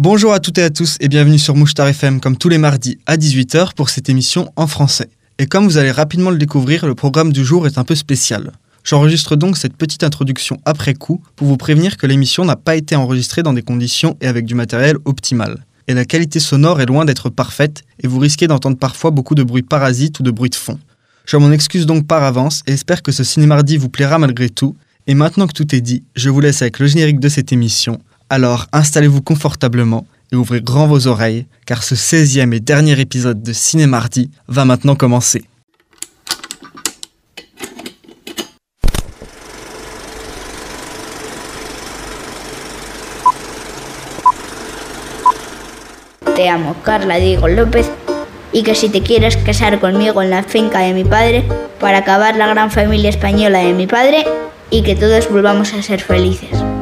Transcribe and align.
Bonjour 0.00 0.32
à 0.32 0.40
toutes 0.40 0.58
et 0.58 0.64
à 0.64 0.70
tous 0.70 0.96
et 0.98 1.06
bienvenue 1.06 1.38
sur 1.38 1.54
Mouchtar 1.54 1.86
FM 1.86 2.18
comme 2.18 2.36
tous 2.36 2.48
les 2.48 2.58
mardis 2.58 2.98
à 3.06 3.16
18h 3.16 3.74
pour 3.74 3.90
cette 3.90 4.08
émission 4.08 4.50
en 4.56 4.66
français. 4.66 5.08
Et 5.38 5.46
comme 5.46 5.66
vous 5.66 5.78
allez 5.78 5.92
rapidement 5.92 6.30
le 6.30 6.36
découvrir, 6.36 6.84
le 6.84 6.96
programme 6.96 7.32
du 7.32 7.44
jour 7.44 7.64
est 7.68 7.78
un 7.78 7.84
peu 7.84 7.94
spécial. 7.94 8.50
J'enregistre 8.82 9.36
donc 9.36 9.56
cette 9.56 9.76
petite 9.76 10.02
introduction 10.02 10.58
après 10.64 10.94
coup 10.94 11.22
pour 11.36 11.46
vous 11.46 11.56
prévenir 11.56 11.96
que 11.96 12.08
l'émission 12.08 12.44
n'a 12.44 12.56
pas 12.56 12.74
été 12.74 12.96
enregistrée 12.96 13.44
dans 13.44 13.52
des 13.52 13.62
conditions 13.62 14.16
et 14.20 14.26
avec 14.26 14.46
du 14.46 14.56
matériel 14.56 14.96
optimal. 15.04 15.64
Et 15.86 15.94
la 15.94 16.04
qualité 16.04 16.40
sonore 16.40 16.80
est 16.80 16.86
loin 16.86 17.04
d'être 17.04 17.30
parfaite 17.30 17.84
et 18.02 18.08
vous 18.08 18.18
risquez 18.18 18.48
d'entendre 18.48 18.76
parfois 18.76 19.12
beaucoup 19.12 19.36
de 19.36 19.44
bruit 19.44 19.62
parasite 19.62 20.18
ou 20.18 20.24
de 20.24 20.32
bruit 20.32 20.50
de 20.50 20.56
fond. 20.56 20.80
Je 21.24 21.36
m'en 21.36 21.52
excuse 21.52 21.86
donc 21.86 22.08
par 22.08 22.24
avance 22.24 22.64
et 22.66 22.72
espère 22.72 23.00
que 23.00 23.12
ce 23.12 23.22
ciné-mardi 23.22 23.76
vous 23.76 23.90
plaira 23.90 24.18
malgré 24.18 24.50
tout. 24.50 24.74
Et 25.06 25.14
maintenant 25.14 25.46
que 25.46 25.52
tout 25.52 25.72
est 25.72 25.80
dit, 25.80 26.02
je 26.16 26.30
vous 26.30 26.40
laisse 26.40 26.62
avec 26.62 26.80
le 26.80 26.88
générique 26.88 27.20
de 27.20 27.28
cette 27.28 27.52
émission 27.52 28.00
alors 28.30 28.66
installez-vous 28.72 29.22
confortablement 29.22 30.06
et 30.32 30.36
ouvrez 30.36 30.60
grand 30.60 30.86
vos 30.86 31.06
oreilles, 31.06 31.46
car 31.66 31.82
ce 31.82 31.94
16e 31.94 32.54
et 32.54 32.60
dernier 32.60 32.98
épisode 32.98 33.42
de 33.42 33.52
Ciné 33.52 33.86
Mardi 33.86 34.30
va 34.48 34.64
maintenant 34.64 34.96
commencer. 34.96 35.44
Te 46.34 46.48
amo, 46.48 46.74
Carla 46.84 47.20
Diego 47.20 47.46
López, 47.46 47.86
y 48.52 48.64
que 48.64 48.74
si 48.74 48.88
te 48.88 49.02
quieres 49.02 49.36
casar 49.36 49.78
conmigo 49.78 50.20
en 50.20 50.30
la 50.30 50.42
finca 50.42 50.80
de 50.80 50.92
mi 50.92 51.04
padre, 51.04 51.44
para 51.78 51.98
acabar 51.98 52.36
la 52.36 52.48
gran 52.48 52.70
familia 52.70 53.10
española 53.10 53.60
de 53.60 53.72
mi 53.72 53.86
padre 53.86 54.24
y 54.70 54.82
que 54.82 54.96
todos 54.96 55.30
volvamos 55.30 55.74
a 55.74 55.82
ser 55.82 56.00
felices. 56.00 56.73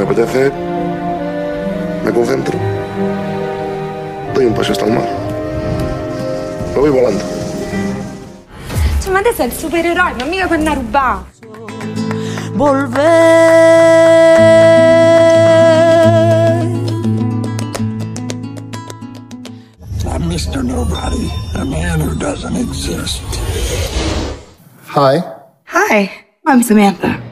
Me 0.00 0.06
apetece, 0.06 0.50
me 2.04 2.12
concentro, 2.12 2.58
doy 4.34 4.46
un 4.46 4.54
paso 4.54 4.72
hasta 4.72 4.86
el 4.86 4.92
mar. 4.92 5.06
Lo 6.74 6.80
voy 6.80 6.90
volando. 6.90 7.22
Cioè, 9.02 9.12
ma 9.12 9.20
te 9.20 9.32
sei 9.34 9.48
il 9.48 9.52
supereroe, 9.52 10.14
non 10.18 10.28
mica 10.28 10.46
quando 10.46 10.72
rubare. 10.72 11.24
Volver. 12.52 12.98
I'm 20.06 20.28
Mr. 20.28 20.62
Nobody, 20.62 21.30
a 21.56 21.64
man 21.64 22.00
who 22.00 22.14
doesn't 22.14 22.56
exist. 22.56 23.22
Hi. 24.86 25.22
Hi, 25.66 26.10
I'm 26.46 26.62
Samantha. 26.62 27.29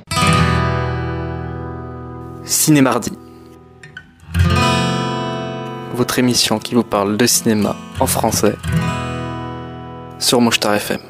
Ciné 2.69 2.83
Mardi. 2.83 3.13
Votre 5.95 6.19
émission 6.19 6.59
qui 6.59 6.75
vous 6.75 6.83
parle 6.83 7.17
de 7.17 7.27
cinéma 7.27 7.75
en 7.99 8.07
français 8.07 8.57
sur 10.19 10.43
Mouchtar 10.43 10.75
FM. 10.75 11.01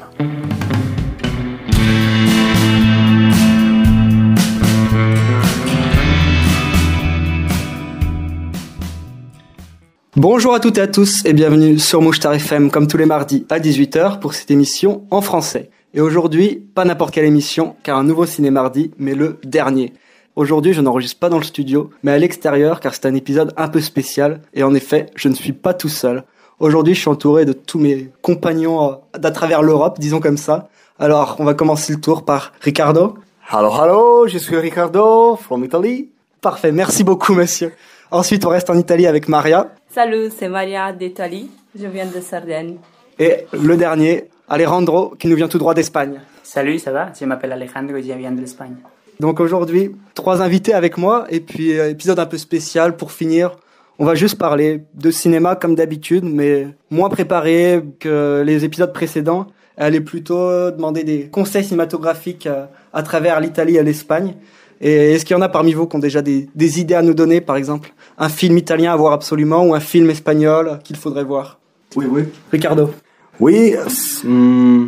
Bonjour 10.15 10.53
à 10.53 10.61
toutes 10.61 10.77
et 10.77 10.81
à 10.81 10.87
tous 10.87 11.25
et 11.25 11.33
bienvenue 11.33 11.77
sur 11.77 12.01
Mouchtar 12.01 12.35
FM 12.35 12.71
comme 12.71 12.87
tous 12.87 12.95
les 12.95 13.05
mardis 13.05 13.45
à 13.49 13.59
18h 13.59 14.19
pour 14.19 14.33
cette 14.33 14.49
émission 14.49 15.05
en 15.11 15.19
français. 15.19 15.71
Et 15.93 15.99
aujourd'hui, 15.99 16.55
pas 16.73 16.85
n'importe 16.85 17.13
quelle 17.13 17.25
émission 17.25 17.75
car 17.83 17.97
un 17.97 18.05
nouveau 18.05 18.25
ciné 18.25 18.49
mardi 18.49 18.91
mais 18.97 19.13
le 19.13 19.41
dernier. 19.43 19.91
Aujourd'hui, 20.39 20.71
je 20.71 20.79
n'enregistre 20.79 21.19
pas 21.19 21.27
dans 21.27 21.37
le 21.37 21.43
studio, 21.43 21.89
mais 22.01 22.13
à 22.13 22.17
l'extérieur 22.17 22.79
car 22.79 22.93
c'est 22.93 23.05
un 23.05 23.13
épisode 23.13 23.53
un 23.57 23.67
peu 23.67 23.81
spécial. 23.81 24.39
Et 24.53 24.63
en 24.63 24.73
effet, 24.73 25.07
je 25.15 25.27
ne 25.27 25.33
suis 25.33 25.51
pas 25.51 25.73
tout 25.73 25.89
seul. 25.89 26.23
Aujourd'hui, 26.59 26.93
je 26.93 27.01
suis 27.01 27.09
entouré 27.09 27.43
de 27.43 27.51
tous 27.51 27.77
mes 27.77 28.09
compagnons 28.21 28.89
euh, 28.89 29.17
d'à 29.17 29.31
travers 29.31 29.61
l'Europe, 29.61 29.99
disons 29.99 30.21
comme 30.21 30.37
ça. 30.37 30.69
Alors, 30.97 31.35
on 31.39 31.43
va 31.43 31.55
commencer 31.55 31.91
le 31.91 31.99
tour 31.99 32.23
par 32.23 32.53
Ricardo. 32.61 33.17
Hello, 33.51 33.69
hello, 33.69 34.27
je 34.29 34.37
suis 34.37 34.55
Ricardo 34.55 35.35
from 35.35 35.65
Italy. 35.65 36.07
Parfait, 36.39 36.71
merci 36.71 37.03
beaucoup, 37.03 37.33
monsieur. 37.33 37.73
Ensuite, 38.09 38.45
on 38.45 38.49
reste 38.49 38.69
en 38.69 38.77
Italie 38.77 39.07
avec 39.07 39.27
Maria. 39.27 39.67
Salut, 39.93 40.29
c'est 40.33 40.47
Maria 40.47 40.93
d'Italie. 40.93 41.51
Je 41.77 41.85
viens 41.85 42.05
de 42.05 42.21
Sardaigne. 42.21 42.77
Et 43.19 43.45
le 43.51 43.75
dernier, 43.75 44.29
Alejandro, 44.47 45.15
qui 45.19 45.27
nous 45.27 45.35
vient 45.35 45.49
tout 45.49 45.59
droit 45.59 45.73
d'Espagne. 45.73 46.21
Salut, 46.43 46.79
ça 46.79 46.93
va? 46.93 47.09
Je 47.19 47.25
m'appelle 47.25 47.51
Alejandro 47.51 47.97
et 47.97 48.03
je 48.03 48.13
viens 48.13 48.31
de 48.31 48.39
l'Espagne. 48.39 48.77
Donc 49.19 49.41
aujourd'hui, 49.41 49.91
trois 50.13 50.41
invités 50.41 50.73
avec 50.73 50.97
moi 50.97 51.25
et 51.29 51.41
puis 51.41 51.77
euh, 51.77 51.89
épisode 51.89 52.19
un 52.19 52.25
peu 52.25 52.37
spécial 52.37 52.95
pour 52.95 53.11
finir. 53.11 53.57
On 53.97 54.05
va 54.05 54.15
juste 54.15 54.37
parler 54.37 54.85
de 54.93 55.11
cinéma 55.11 55.57
comme 55.57 55.75
d'habitude, 55.75 56.23
mais 56.23 56.69
moins 56.89 57.09
préparé 57.09 57.83
que 57.99 58.43
les 58.45 58.63
épisodes 58.63 58.93
précédents. 58.93 59.47
Elle 59.75 59.95
est 59.95 60.01
plutôt 60.01 60.71
demander 60.71 61.03
des 61.03 61.27
conseils 61.27 61.65
cinématographiques 61.65 62.47
euh, 62.47 62.65
à 62.93 63.03
travers 63.03 63.41
l'Italie 63.41 63.75
et 63.75 63.83
l'Espagne. 63.83 64.35
Et 64.79 65.11
est-ce 65.11 65.25
qu'il 65.25 65.35
y 65.35 65.39
en 65.39 65.41
a 65.41 65.49
parmi 65.49 65.73
vous 65.73 65.85
qui 65.85 65.97
ont 65.97 65.99
déjà 65.99 66.21
des, 66.21 66.47
des, 66.55 66.79
idées 66.79 66.93
à 66.93 67.01
nous 67.01 67.13
donner, 67.13 67.41
par 67.41 67.57
exemple 67.57 67.91
Un 68.17 68.29
film 68.29 68.57
italien 68.57 68.93
à 68.93 68.95
voir 68.95 69.11
absolument 69.11 69.65
ou 69.65 69.75
un 69.75 69.81
film 69.81 70.09
espagnol 70.09 70.79
qu'il 70.85 70.95
faudrait 70.95 71.25
voir? 71.25 71.59
Oui, 71.97 72.05
oui. 72.09 72.23
Ricardo 72.51 72.93
Oui, 73.41 73.75
mm, 74.23 74.87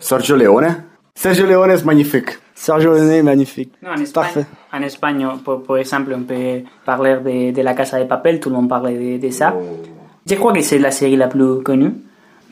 Sergio 0.00 0.36
Leone. 0.36 0.84
Sergio 1.14 1.44
Leone 1.44 1.72
est 1.72 1.84
magnifique. 1.84 2.38
Sergio 2.56 2.94
Leone, 2.94 3.22
magnifique. 3.22 3.72
Non, 3.82 3.90
en 3.90 4.00
Espagne, 4.00 4.24
Parfait. 4.24 4.46
En 4.72 4.82
Espagne, 4.82 5.28
por, 5.44 5.78
exemple, 5.78 6.14
on 6.16 6.22
peut 6.22 6.62
parler 6.84 7.16
de, 7.16 7.54
de, 7.54 7.62
La 7.62 7.74
Casa 7.74 8.00
de 8.00 8.04
Papel, 8.04 8.40
tout 8.40 8.48
le 8.48 8.56
monde 8.56 8.68
parle 8.68 8.94
de, 8.94 9.18
de 9.18 9.30
ça. 9.30 9.54
Je 10.28 10.34
crois 10.34 10.54
que 10.54 10.62
c'est 10.62 10.78
la 10.78 10.90
série 10.90 11.16
la 11.16 11.28
plus 11.28 11.62
connue. 11.62 11.92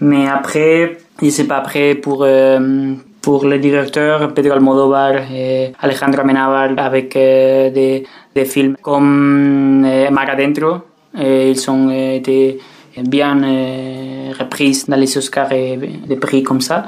Mais 0.00 0.28
après, 0.28 0.98
je 1.22 1.30
sais 1.30 1.44
pas, 1.46 1.56
après, 1.56 1.94
pour, 1.94 2.22
euh, 2.22 2.92
pour 3.22 3.46
le 3.46 3.58
directeur 3.58 4.34
Pedro 4.34 4.52
Almodóvar 4.52 5.32
et 5.32 5.72
Alejandro 5.80 6.20
Amenábar 6.20 6.70
avec 6.76 7.16
euh, 7.16 7.70
des, 7.70 8.06
des 8.34 8.44
films 8.44 8.76
comme 8.82 9.84
euh, 9.86 10.10
Mar 10.10 10.28
Adentro, 10.28 10.78
ils 11.16 11.70
ont 11.70 11.90
été 11.90 12.58
bien 12.96 13.40
repris 14.38 14.82
dans 14.88 14.96
les 14.96 15.16
Oscars 15.16 15.52
et 15.52 15.76
des 15.76 16.16
prix 16.16 16.42
comme 16.42 16.60
ça. 16.60 16.84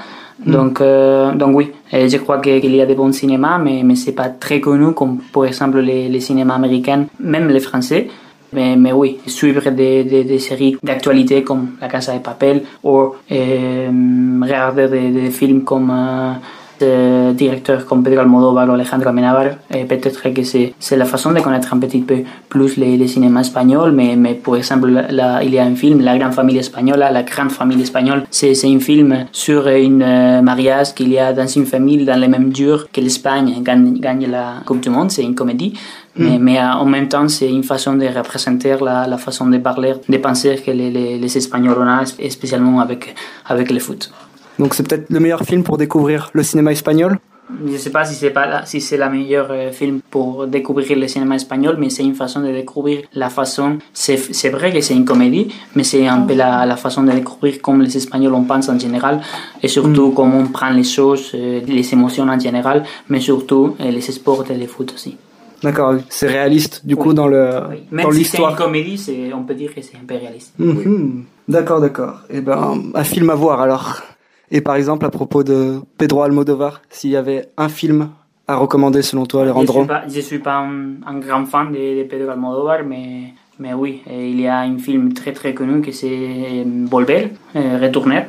Donc, 0.46 0.80
euh, 0.80 1.34
donc 1.34 1.56
oui, 1.56 1.72
je 1.92 2.16
crois 2.18 2.38
qu'il 2.38 2.74
y 2.74 2.80
a 2.80 2.86
des 2.86 2.94
bons 2.94 3.12
cinémas, 3.12 3.58
mais, 3.58 3.82
mais 3.82 3.96
c'est 3.96 4.12
pas 4.12 4.28
très 4.28 4.60
connu 4.60 4.92
comme 4.92 5.18
par 5.32 5.44
exemple 5.44 5.80
les, 5.80 6.08
les 6.08 6.20
cinémas 6.20 6.54
américains, 6.54 7.06
même 7.18 7.48
les 7.48 7.60
français. 7.60 8.08
Mais, 8.52 8.76
mais 8.76 8.92
oui, 8.92 9.18
suivre 9.26 9.70
des, 9.70 10.04
des, 10.04 10.22
des 10.22 10.38
séries 10.38 10.76
d'actualité 10.82 11.42
comme 11.42 11.72
La 11.80 11.88
Casa 11.88 12.14
de 12.14 12.20
Papel 12.20 12.62
ou 12.84 13.14
euh, 13.32 14.40
regarder 14.40 14.88
des, 14.88 15.10
des, 15.10 15.30
films 15.30 15.64
comme 15.64 15.90
euh, 15.90 16.32
de 16.80 17.32
directeurs 17.32 17.86
comme 17.86 18.02
Pedro 18.02 18.20
Almodóvar 18.20 18.68
ou 18.68 18.72
Alejandro 18.72 19.08
Amenábar, 19.08 19.56
peut-être 19.70 20.32
que 20.32 20.42
c'est, 20.42 20.74
la 20.96 21.04
façon 21.04 21.32
de 21.32 21.40
connaître 21.40 21.72
un 21.74 21.78
petit 21.78 22.00
peu 22.00 22.18
plus 22.48 22.76
les, 22.76 22.96
les 22.96 23.08
cinémas 23.08 23.40
espagnols, 23.40 23.92
mais, 23.92 24.16
mais 24.16 24.34
pour 24.34 24.56
exemple, 24.56 24.88
là, 24.90 25.42
il 25.42 25.54
y 25.54 25.58
a 25.58 25.64
un 25.64 25.74
film, 25.74 26.00
La 26.00 26.16
Grande 26.18 26.34
Famille 26.34 26.58
Espagnole, 26.58 26.98
La 26.98 27.22
Grande 27.22 27.52
Famille 27.52 27.80
Espagnole, 27.82 28.24
c'est, 28.30 28.54
un 28.64 28.80
film 28.80 29.26
sur 29.32 29.68
une 29.68 30.02
euh, 30.02 30.42
mariage 30.42 30.94
qu'il 30.94 31.10
y 31.10 31.18
a 31.18 31.32
dans 31.32 31.46
une 31.46 31.66
famille 31.66 32.04
dans 32.04 32.18
les 32.18 32.28
mêmes 32.28 32.54
jours 32.54 32.86
que 32.92 33.00
l'Espagne 33.00 33.62
gagne, 33.62 33.98
gagne 33.98 34.26
la 34.30 34.54
Coupe 34.64 34.80
du 34.80 34.90
Monde, 34.90 35.10
c'est 35.10 35.22
une 35.22 35.34
comédie. 35.34 35.74
Mais, 36.18 36.38
mais 36.38 36.58
euh, 36.58 36.72
en 36.72 36.86
même 36.86 37.08
temps, 37.08 37.28
c'est 37.28 37.50
une 37.50 37.62
façon 37.62 37.94
de 37.94 38.06
représenter 38.06 38.74
la, 38.80 39.06
la 39.06 39.18
façon 39.18 39.46
de 39.46 39.58
parler, 39.58 39.94
de 40.08 40.16
penser 40.16 40.56
que 40.64 40.70
les, 40.70 40.90
les, 40.90 41.18
les 41.18 41.36
Espagnols 41.36 41.76
ont, 41.78 42.30
spécialement 42.30 42.80
avec, 42.80 43.14
avec 43.46 43.70
le 43.70 43.78
foot. 43.78 44.10
Donc 44.58 44.74
c'est 44.74 44.82
peut-être 44.88 45.10
le 45.10 45.20
meilleur 45.20 45.42
film 45.42 45.62
pour 45.62 45.76
découvrir 45.78 46.30
le 46.32 46.42
cinéma 46.42 46.72
espagnol 46.72 47.18
Je 47.66 47.72
ne 47.72 47.76
sais 47.78 47.90
pas 47.90 48.04
si 48.04 48.14
c'est 48.14 48.30
pas 48.30 48.64
si 48.64 48.80
c'est 48.80 48.96
la 48.96 49.08
meilleure 49.08 49.48
euh, 49.50 49.70
film 49.70 50.00
pour 50.10 50.46
découvrir 50.46 50.98
le 50.98 51.06
cinéma 51.06 51.36
espagnol, 51.36 51.76
mais 51.78 51.90
c'est 51.90 52.02
une 52.02 52.14
façon 52.14 52.40
de 52.40 52.50
découvrir 52.50 53.02
la 53.14 53.28
façon. 53.30 53.78
C'est, 53.92 54.48
vrai 54.56 54.72
que 54.72 54.80
c'est 54.80 54.94
une 54.94 55.04
comédie, 55.04 55.46
mais 55.76 55.84
c'est 55.84 56.06
un 56.08 56.22
peu 56.22 56.34
la, 56.34 56.66
la 56.66 56.76
façon 56.76 57.02
de 57.04 57.12
découvrir 57.12 57.54
comment 57.62 57.82
les 57.84 57.96
Espagnols 57.96 58.34
on 58.34 58.44
pense 58.44 58.68
en 58.68 58.78
général 58.78 59.20
et 59.62 59.68
surtout 59.68 60.08
Mm. 60.10 60.14
comment 60.14 60.38
on 60.38 60.48
prend 60.48 60.70
les 60.70 60.84
choses, 60.96 61.30
euh, 61.34 61.60
les 61.66 61.86
émotions 61.92 62.26
en 62.28 62.38
général, 62.38 62.82
mais 63.10 63.20
surtout 63.20 63.76
euh, 63.80 63.90
les 63.90 64.00
sports 64.00 64.44
et 64.50 64.56
le 64.56 64.66
foot 64.66 64.92
aussi. 64.94 65.16
D'accord, 65.62 65.94
c'est 66.08 66.26
réaliste 66.28 66.84
du 66.84 66.96
coup 66.96 67.12
dans 67.14 67.28
le 67.28 67.42
Oui. 67.70 67.76
Même 67.90 68.06
dans 68.06 68.12
si 68.12 68.18
l'histoire. 68.18 68.50
c'est 68.50 68.56
une 68.58 68.64
comédie, 68.66 68.98
c'est, 68.98 69.32
on 69.32 69.44
peut 69.44 69.54
dire 69.54 69.72
que 69.74 69.80
c'est 69.82 69.96
un 70.02 70.06
peu 70.06 70.16
réaliste. 70.16 70.52
Mhm. 70.58 71.24
D'accord, 71.48 71.80
d'accord. 71.80 72.16
Et 72.28 72.40
ben 72.40 72.82
un 72.94 73.04
film 73.04 73.30
à 73.30 73.34
voir 73.34 73.60
alors. 73.60 74.02
Et 74.50 74.60
par 74.60 74.76
exemple 74.76 75.04
à 75.04 75.10
propos 75.10 75.42
de 75.42 75.80
Pedro 75.98 76.22
Almodovar, 76.22 76.82
s'il 76.88 77.10
y 77.10 77.16
avait 77.16 77.48
un 77.56 77.68
film 77.68 78.10
à 78.48 78.56
recommander 78.56 79.02
selon 79.02 79.26
toi, 79.26 79.42
Alejandro? 79.42 79.86
Je 80.08 80.20
suis 80.20 80.38
pas 80.38 80.58
un, 80.58 81.18
grand 81.18 81.46
fan 81.46 81.72
de, 81.72 82.04
Pedro 82.04 82.30
Almodóvar, 82.30 82.84
mais, 82.84 83.34
mais 83.58 83.74
oui, 83.74 84.02
il 84.08 84.40
y 84.40 84.46
a 84.46 84.60
un 84.60 84.78
film 84.78 85.12
très 85.12 85.32
très 85.32 85.52
connu 85.52 85.80
que 85.80 85.90
c'est 85.92 86.08
euh, 86.10 86.86
Volver, 86.88 87.32
euh, 87.56 87.78
Retourner, 87.82 88.26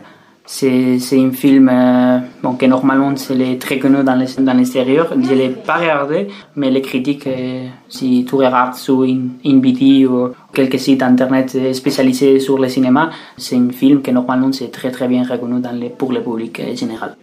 c'est 0.56 0.98
c'est 1.00 1.20
un 1.20 1.32
film 1.32 1.70
euh, 1.72 2.20
bon, 2.42 2.54
que 2.56 2.66
normalement 2.66 3.14
c'est 3.16 3.60
très 3.60 3.78
connu 3.80 4.02
dans 4.04 4.16
les- 4.16 4.44
dans 4.48 4.54
l'extérieur. 4.60 5.06
Je 5.28 5.34
l'ai 5.40 5.50
pas 5.50 5.78
regardé, 5.84 6.20
mais 6.56 6.70
les 6.72 6.82
critiques, 6.82 7.28
euh, 7.28 7.66
si 7.90 8.26
tu 8.28 8.34
regardes 8.36 8.76
sur 8.76 9.04
InBD 9.52 10.06
ou 10.08 10.30
quelques 10.54 10.80
sites 10.80 11.04
internet 11.04 11.48
spécialisés 11.74 12.40
sur 12.40 12.58
le 12.58 12.70
cinéma, 12.70 13.10
c'est 13.38 13.58
un 13.58 13.70
film 13.82 14.02
que 14.02 14.12
normalement 14.12 14.52
c'est 14.52 14.72
très 14.72 14.90
très 14.92 15.08
bien 15.08 15.24
reconnu 15.24 15.60
dans 15.60 15.74
les, 15.82 15.90
pour 15.90 16.12
le 16.14 16.22
public 16.24 16.60
euh, 16.62 16.76
général. 16.76 17.16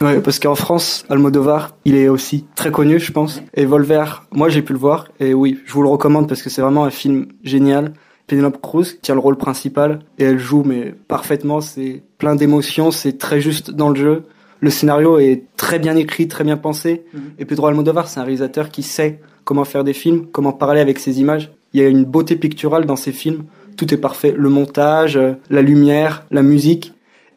Ouais, 0.00 0.18
parce 0.22 0.38
qu'en 0.38 0.54
France, 0.54 1.04
Almodovar, 1.10 1.72
il 1.84 1.94
est 1.94 2.08
aussi 2.08 2.46
très 2.54 2.70
connu, 2.70 2.98
je 2.98 3.12
pense. 3.12 3.42
Et 3.52 3.66
Volver, 3.66 4.04
moi 4.32 4.48
j'ai 4.48 4.62
pu 4.62 4.72
le 4.72 4.78
voir, 4.78 5.08
et 5.20 5.34
oui, 5.34 5.58
je 5.66 5.72
vous 5.74 5.82
le 5.82 5.90
recommande 5.90 6.26
parce 6.26 6.40
que 6.42 6.48
c'est 6.48 6.62
vraiment 6.62 6.84
un 6.84 6.90
film 7.02 7.26
génial. 7.44 7.92
Penelope 8.30 8.60
Cruz 8.60 9.00
tient 9.02 9.16
le 9.16 9.20
rôle 9.20 9.36
principal, 9.36 9.98
et 10.16 10.22
elle 10.22 10.38
joue 10.38 10.62
mais 10.64 10.94
parfaitement, 11.08 11.60
c'est 11.60 12.00
plein 12.16 12.36
d'émotions, 12.36 12.92
c'est 12.92 13.18
très 13.18 13.40
juste 13.40 13.72
dans 13.72 13.88
le 13.88 13.96
jeu. 13.96 14.22
Le 14.60 14.70
scénario 14.70 15.18
est 15.18 15.42
très 15.56 15.80
bien 15.80 15.96
écrit, 15.96 16.28
très 16.28 16.44
bien 16.44 16.56
pensé. 16.56 17.02
Et 17.40 17.44
Pedro 17.44 17.66
Almodovar, 17.66 18.06
c'est 18.06 18.20
un 18.20 18.22
réalisateur 18.22 18.70
qui 18.70 18.84
sait 18.84 19.18
comment 19.42 19.64
faire 19.64 19.82
des 19.82 19.94
films, 19.94 20.26
comment 20.30 20.52
parler 20.52 20.80
avec 20.80 21.00
ses 21.00 21.18
images. 21.18 21.50
Il 21.72 21.80
y 21.80 21.84
a 21.84 21.88
une 21.88 22.04
beauté 22.04 22.36
picturale 22.36 22.86
dans 22.86 22.94
ses 22.94 23.10
films. 23.10 23.46
Tout 23.76 23.92
est 23.92 23.96
parfait. 23.96 24.32
Le 24.36 24.48
montage, 24.48 25.16
euh, 25.16 25.32
la 25.48 25.62
lumière, 25.62 26.24
la 26.30 26.42
musique. 26.42 26.92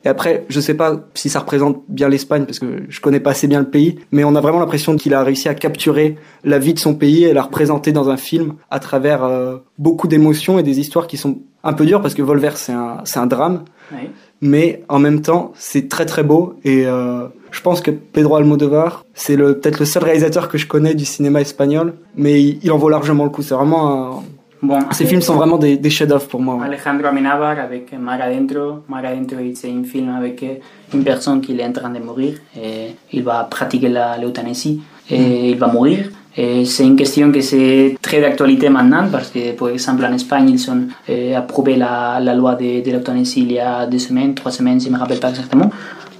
Et 0.05 0.09
après, 0.09 0.45
je 0.49 0.59
sais 0.59 0.73
pas 0.73 0.99
si 1.13 1.29
ça 1.29 1.39
représente 1.39 1.83
bien 1.87 2.09
l'Espagne 2.09 2.45
parce 2.45 2.59
que 2.59 2.83
je 2.89 2.99
connais 2.99 3.21
pas 3.21 3.31
assez 3.31 3.47
bien 3.47 3.59
le 3.59 3.69
pays, 3.69 3.99
mais 4.11 4.23
on 4.23 4.35
a 4.35 4.41
vraiment 4.41 4.59
l'impression 4.59 4.95
qu'il 4.97 5.13
a 5.13 5.23
réussi 5.23 5.47
à 5.47 5.53
capturer 5.55 6.17
la 6.43 6.59
vie 6.59 6.73
de 6.73 6.79
son 6.79 6.93
pays 6.95 7.23
et 7.23 7.33
la 7.33 7.43
représenter 7.43 7.91
dans 7.93 8.09
un 8.09 8.17
film 8.17 8.55
à 8.69 8.79
travers 8.79 9.23
euh, 9.23 9.57
beaucoup 9.77 10.07
d'émotions 10.07 10.59
et 10.59 10.63
des 10.63 10.79
histoires 10.79 11.07
qui 11.07 11.15
sont 11.17 11.39
un 11.63 11.71
peu 11.73 11.85
dures 11.85 12.01
parce 12.01 12.13
que 12.13 12.21
Volver 12.21 12.51
c'est 12.55 12.73
un 12.73 12.97
c'est 13.05 13.19
un 13.19 13.25
drame, 13.27 13.63
Oui. 13.93 14.09
mais 14.41 14.83
en 14.89 14.99
même 14.99 15.21
temps 15.21 15.53
c'est 15.55 15.87
très 15.87 16.05
très 16.05 16.21
beau 16.23 16.55
et 16.65 16.85
euh, 16.85 17.27
je 17.51 17.61
pense 17.61 17.79
que 17.79 17.89
Pedro 17.91 18.35
Almodovar 18.35 19.05
c'est 19.13 19.37
le 19.37 19.57
peut-être 19.57 19.79
le 19.79 19.85
seul 19.85 20.03
réalisateur 20.03 20.49
que 20.49 20.57
je 20.57 20.67
connais 20.67 20.95
du 20.95 21.05
cinéma 21.05 21.39
espagnol, 21.39 21.93
mais 22.17 22.41
il, 22.43 22.59
il 22.61 22.71
en 22.73 22.77
vaut 22.77 22.89
largement 22.89 23.23
le 23.23 23.29
coup. 23.29 23.41
C'est 23.43 23.53
vraiment 23.55 24.17
un... 24.17 24.23
Bon, 24.69 24.79
ces 24.91 25.05
films 25.05 25.21
sont 25.21 25.35
vraiment 25.35 25.57
des, 25.57 25.75
des 25.77 25.89
chefs-d'œuvre 25.89 26.25
pour 26.27 26.41
moi. 26.41 26.55
ouais. 26.55 26.65
Alejandro 26.67 27.07
Amenábar 27.07 27.59
avec 27.59 27.91
Mar 27.99 28.19
Adentro. 28.21 28.65
Mar 28.87 29.03
Adentro, 29.03 29.37
c'est 29.55 29.69
un 29.69 29.83
film 29.83 30.09
avec 30.19 30.41
euh, 30.43 30.55
une 30.93 31.03
personne 31.03 31.41
qui 31.41 31.51
est 31.59 31.65
en 31.65 31.73
train 31.73 31.89
de 31.89 31.99
mourir 31.99 32.35
et 32.55 32.95
il 33.11 33.23
va 33.23 33.43
pratiquer 33.55 33.89
l'euthanasie 34.21 34.81
et 35.09 35.49
il 35.51 35.57
va 35.57 35.67
mourir. 35.67 36.09
C'est 36.35 36.85
une 36.91 36.95
question 36.95 37.31
que 37.31 37.41
c'est 37.41 37.95
très 38.01 38.19
d'actualité 38.21 38.67
maintenant 38.69 39.05
parce 39.11 39.29
que, 39.29 39.51
par 39.51 39.67
exemple, 39.69 40.03
en 40.05 40.13
Espagne, 40.13 40.49
ils 40.49 40.71
ont 40.71 40.87
euh, 41.09 41.35
approuvé 41.37 41.75
la, 41.75 42.19
la 42.21 42.33
loi 42.33 42.55
de, 42.55 42.83
de 42.83 42.89
l'euthanasie 42.91 43.41
il 43.41 43.51
y 43.51 43.59
a 43.59 43.85
deux 43.85 43.99
semaines, 43.99 44.33
trois 44.33 44.51
semaines, 44.51 44.79
je 44.81 44.87
ne 44.87 44.93
me 44.93 44.97
rappelle 44.97 45.19
pas 45.19 45.29
exactement. 45.29 45.69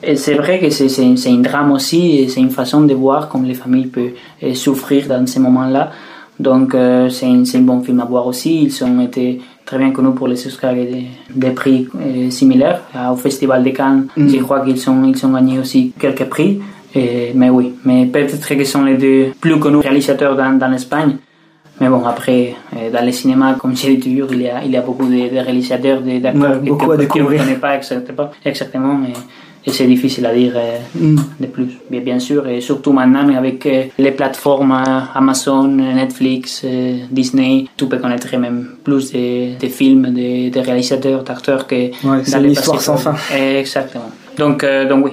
Et 0.04 0.16
c'est 0.18 0.36
vrai 0.36 0.60
que 0.60 0.70
c'est 0.70 0.90
c'est- 0.90 1.16
c'est 1.16 1.30
un 1.32 1.38
drame 1.50 1.72
aussi 1.72 2.02
et 2.20 2.28
c'est 2.28 2.42
une 2.42 2.52
façon 2.62 2.82
de 2.82 2.94
voir 2.94 3.30
comment 3.30 3.48
les 3.48 3.54
familles 3.64 3.88
peuvent 3.88 4.12
euh, 4.44 4.54
souffrir 4.54 5.08
dans 5.08 5.26
ces 5.26 5.40
moments-là. 5.40 5.92
Donc 6.40 6.74
euh, 6.76 7.10
c'est 7.10 7.28
un, 7.28 7.62
bon 7.62 7.82
film 7.82 8.00
à 8.00 8.06
voir 8.06 8.26
aussi. 8.28 8.64
Ils 8.64 8.84
ont 8.84 9.00
été 9.02 9.40
très 9.66 9.78
bien 9.78 9.92
connus 9.92 10.14
pour 10.16 10.28
les 10.28 10.46
Oscars 10.48 10.74
et 10.76 10.86
des, 10.86 11.06
des 11.36 11.52
prix 11.52 11.88
euh, 11.96 12.30
similaires. 12.30 12.82
Euh, 12.96 13.12
Au 13.12 13.16
Festival 13.16 13.64
de 13.64 13.70
Cannes, 13.70 14.08
Mm. 14.18 14.28
je 14.30 14.38
crois 14.38 14.62
qu'ils 14.62 14.90
ont, 14.90 15.04
ils 15.06 15.26
ont 15.26 15.32
gagné 15.34 15.60
aussi 15.60 15.94
quelques 16.00 16.26
prix. 16.26 16.60
Et- 16.96 17.32
mais 17.34 17.50
oui, 17.50 17.74
mais 17.86 18.06
peut-être 18.06 18.48
qu'ils 18.48 18.66
sont 18.66 18.84
les 18.84 18.98
deux 18.98 19.32
plus 19.40 19.60
connus 19.60 19.78
réalisateurs 19.78 20.36
dans, 20.36 20.54
dans 20.58 20.68
l'Espagne. 20.68 21.18
Mais 21.82 21.90
bon, 21.90 22.06
après, 22.06 22.54
euh, 22.78 22.92
dans 22.92 23.04
le 23.04 23.12
cinéma, 23.12 23.56
comme 23.60 23.76
j'ai 23.76 23.98
dit 23.98 24.12
toujours, 24.16 24.32
il 24.34 24.44
y 24.44 24.48
a, 24.50 24.64
il 24.64 24.72
y 24.72 24.78
a 24.78 24.82
beaucoup 24.82 25.06
de, 25.08 25.34
de 25.34 25.40
réalisateurs, 25.40 26.02
d'acteurs 26.02 26.62
Ouais, 26.62 27.08
que 27.08 27.20
on 27.20 27.30
ne 27.32 27.38
connaît 27.38 27.56
pas 27.56 27.76
exactement, 27.78 28.30
exactement 28.46 28.96
mais 28.96 29.14
et 29.66 29.72
c'est 29.72 29.88
difficile 29.88 30.26
à 30.26 30.34
dire 30.34 30.54
Mm. 30.96 31.16
de 31.40 31.48
plus. 31.48 31.70
Bien, 31.90 32.02
bien 32.02 32.20
sûr, 32.20 32.48
et 32.48 32.62
surtout 32.62 32.92
maintenant 32.94 33.28
avec 33.36 33.66
euh, 33.66 33.84
les 33.98 34.12
plateformes 34.12 34.72
euh, 34.72 35.00
Amazon, 35.16 35.68
Netflix, 35.68 36.66
Disney, 37.12 37.66
tu 37.78 37.86
peux 37.88 37.98
connaître 37.98 38.36
même 38.38 38.68
plus 38.84 39.12
de, 39.12 39.68
films, 39.68 40.14
de, 40.14 40.60
réalisateurs, 40.60 41.24
d'acteurs 41.24 41.66
que 41.68 41.76
Ouais, 41.76 42.22
c'est 42.24 42.38
dans 42.38 42.44
une 42.44 42.52
histoire 42.52 42.82
sans 42.82 42.98
fin. 42.98 43.16
Exactement. 43.36 44.12
Donc, 44.38 44.64
euh, 44.64 44.88
donc 44.90 45.06
oui, 45.06 45.12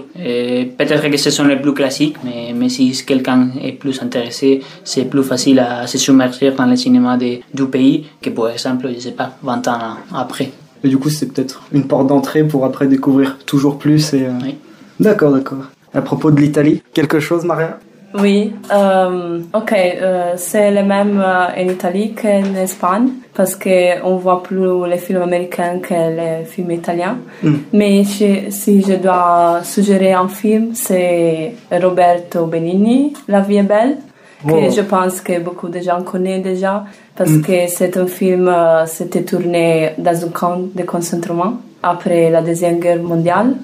peut-être 0.79 1.09
que 1.11 1.17
ce 1.19 1.31
sont 1.31 1.45
les 1.45 1.57
plus 1.57 1.75
classiques, 1.75 2.17
mais, 2.25 2.55
mais 2.55 2.69
si 2.71 2.91
quelqu'un 3.05 3.51
est 3.63 3.73
plus 3.73 4.01
intéressé, 4.03 4.61
c'est 4.83 5.05
plus 5.05 5.23
facile 5.23 5.59
à 5.61 5.87
se 5.87 5.99
submerger 5.99 6.51
dans 6.53 6.65
le 6.67 6.75
cinéma 6.77 7.17
de- 7.19 7.39
du 7.53 7.67
pays 7.67 8.07
que 8.23 8.31
par 8.31 8.49
exemple, 8.51 8.89
je 8.95 8.99
sais 9.01 9.13
pas, 9.13 9.37
20 9.43 9.67
ans 9.69 9.97
après. 10.15 10.51
Et 10.85 10.89
du 10.89 10.99
coup, 10.99 11.11
c'est 11.11 11.27
peut-être 11.27 11.63
une 11.73 11.87
porte 11.87 12.07
d'entrée 12.07 12.45
pour 12.45 12.65
après 12.65 12.87
découvrir 12.87 13.39
toujours 13.47 13.79
plus. 13.79 14.15
Et, 14.15 14.27
euh, 14.27 14.31
Oui. 14.43 14.59
D'accord, 14.99 15.33
d'accord. 15.33 15.65
À 15.95 16.03
propos 16.03 16.31
de 16.31 16.41
l'Italie, 16.41 16.83
quelque 16.95 17.21
chose, 17.21 17.45
Maria? 17.45 17.79
Oui, 18.19 18.53
euh, 18.73 19.39
ok, 19.55 19.73
euh, 19.73 20.33
c'est 20.37 20.73
le 20.73 20.83
même 20.83 21.21
euh, 21.25 21.47
en 21.57 21.69
Italie 21.69 22.13
qu'en 22.13 22.55
Espagne 22.57 23.11
parce 23.35 23.55
qu'on 23.55 24.17
voit 24.17 24.43
plus 24.43 24.85
les 24.89 24.99
films 24.99 25.23
américains 25.23 25.79
que 25.79 25.95
les 25.95 26.45
films 26.45 26.73
italiens. 26.73 27.19
Mm. 27.43 27.55
Mais 27.73 28.03
je- 28.03 28.51
si 28.51 28.83
je 28.83 28.95
dois 28.95 29.61
suggérer 29.63 30.13
un 30.13 30.27
film, 30.27 30.71
c'est 30.75 31.55
Roberto 31.71 32.47
Benigni, 32.47 33.13
La 33.29 33.41
vie 33.43 33.59
est 33.59 33.63
belle, 33.63 33.99
que 34.47 34.71
je 34.71 34.81
pense 34.83 35.21
que 35.21 35.39
beaucoup 35.41 35.69
de 35.69 35.81
gens 35.81 36.03
connaissent 36.03 36.43
déjà 36.43 36.85
parce 37.17 37.31
Mm. 37.31 37.43
que 37.43 37.53
c'est 37.69 37.97
un 37.97 38.07
film, 38.07 38.49
euh, 38.49 38.87
c'était 38.87 39.23
tourné 39.23 39.91
dans 39.99 40.25
un 40.25 40.29
camp 40.31 40.59
de 40.75 40.83
concentrement 40.85 41.55
après 41.83 42.31
la 42.31 42.43
Deuxième 42.43 42.79
Guerre 42.81 43.03
mondiale. 43.03 43.55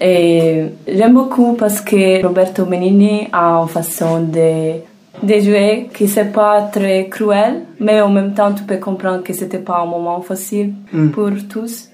Et 0.00 0.64
j'aime 0.86 1.14
beaucoup 1.14 1.54
parce 1.54 1.80
que 1.80 2.22
Roberto 2.26 2.64
Benigni 2.66 3.28
a 3.32 3.60
une 3.62 3.68
façon 3.68 4.20
de, 4.20 4.72
de 5.22 5.40
jouer 5.40 5.88
qui 5.94 6.06
c'est 6.06 6.32
pas 6.32 6.68
très 6.70 7.08
cruel, 7.08 7.62
mais 7.80 8.00
en 8.02 8.10
même 8.10 8.34
temps 8.34 8.52
tu 8.52 8.62
peux 8.64 8.76
comprendre 8.76 9.22
que 9.22 9.32
c'était 9.32 9.58
pas 9.70 9.78
un 9.82 9.86
moment 9.86 10.20
facile 10.20 10.72
Mm. 10.92 11.08
pour 11.10 11.30
tous. 11.48 11.88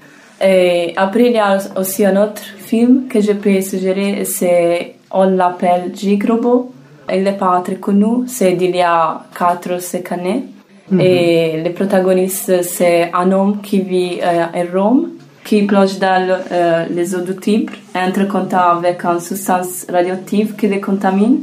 Et 0.44 0.92
après 0.96 1.26
il 1.26 1.32
y 1.34 1.38
a 1.38 1.58
aussi 1.78 2.04
un 2.04 2.16
autre 2.20 2.42
film 2.58 3.04
que 3.08 3.20
je 3.20 3.32
peux 3.32 3.60
suggérer, 3.60 4.24
c'est 4.24 4.96
on 5.12 5.26
l'appelle 5.36 5.92
Gigrobo. 5.94 6.72
Il 7.12 7.22
n'est 7.24 7.32
pas 7.36 7.60
très 7.64 7.76
connu, 7.76 8.26
c'est 8.26 8.52
d'il 8.52 8.74
y 8.76 8.82
a 8.82 9.22
4 9.38 9.76
ou 9.76 9.80
5 9.80 10.12
années. 10.12 10.44
Mhm. 10.90 11.00
Et 11.00 11.62
le 11.64 11.70
protagoniste, 11.72 12.62
c'est 12.62 13.10
un 13.14 13.30
homme 13.32 13.60
qui 13.62 13.80
vit 13.80 14.18
euh, 14.22 14.44
à 14.44 14.78
Rome, 14.78 15.10
qui 15.44 15.62
plonge 15.62 15.98
dans 15.98 16.26
le- 16.26 16.34
euh, 16.52 16.84
les 16.90 17.14
eaux 17.14 17.20
du 17.20 17.34
Tibre, 17.36 17.72
entre 17.94 18.22
en 18.22 18.26
contact 18.26 18.64
avec 18.78 19.04
une 19.04 19.20
substance 19.20 19.86
radioactive 19.92 20.54
qui 20.56 20.68
le 20.68 20.78
contamine. 20.80 21.38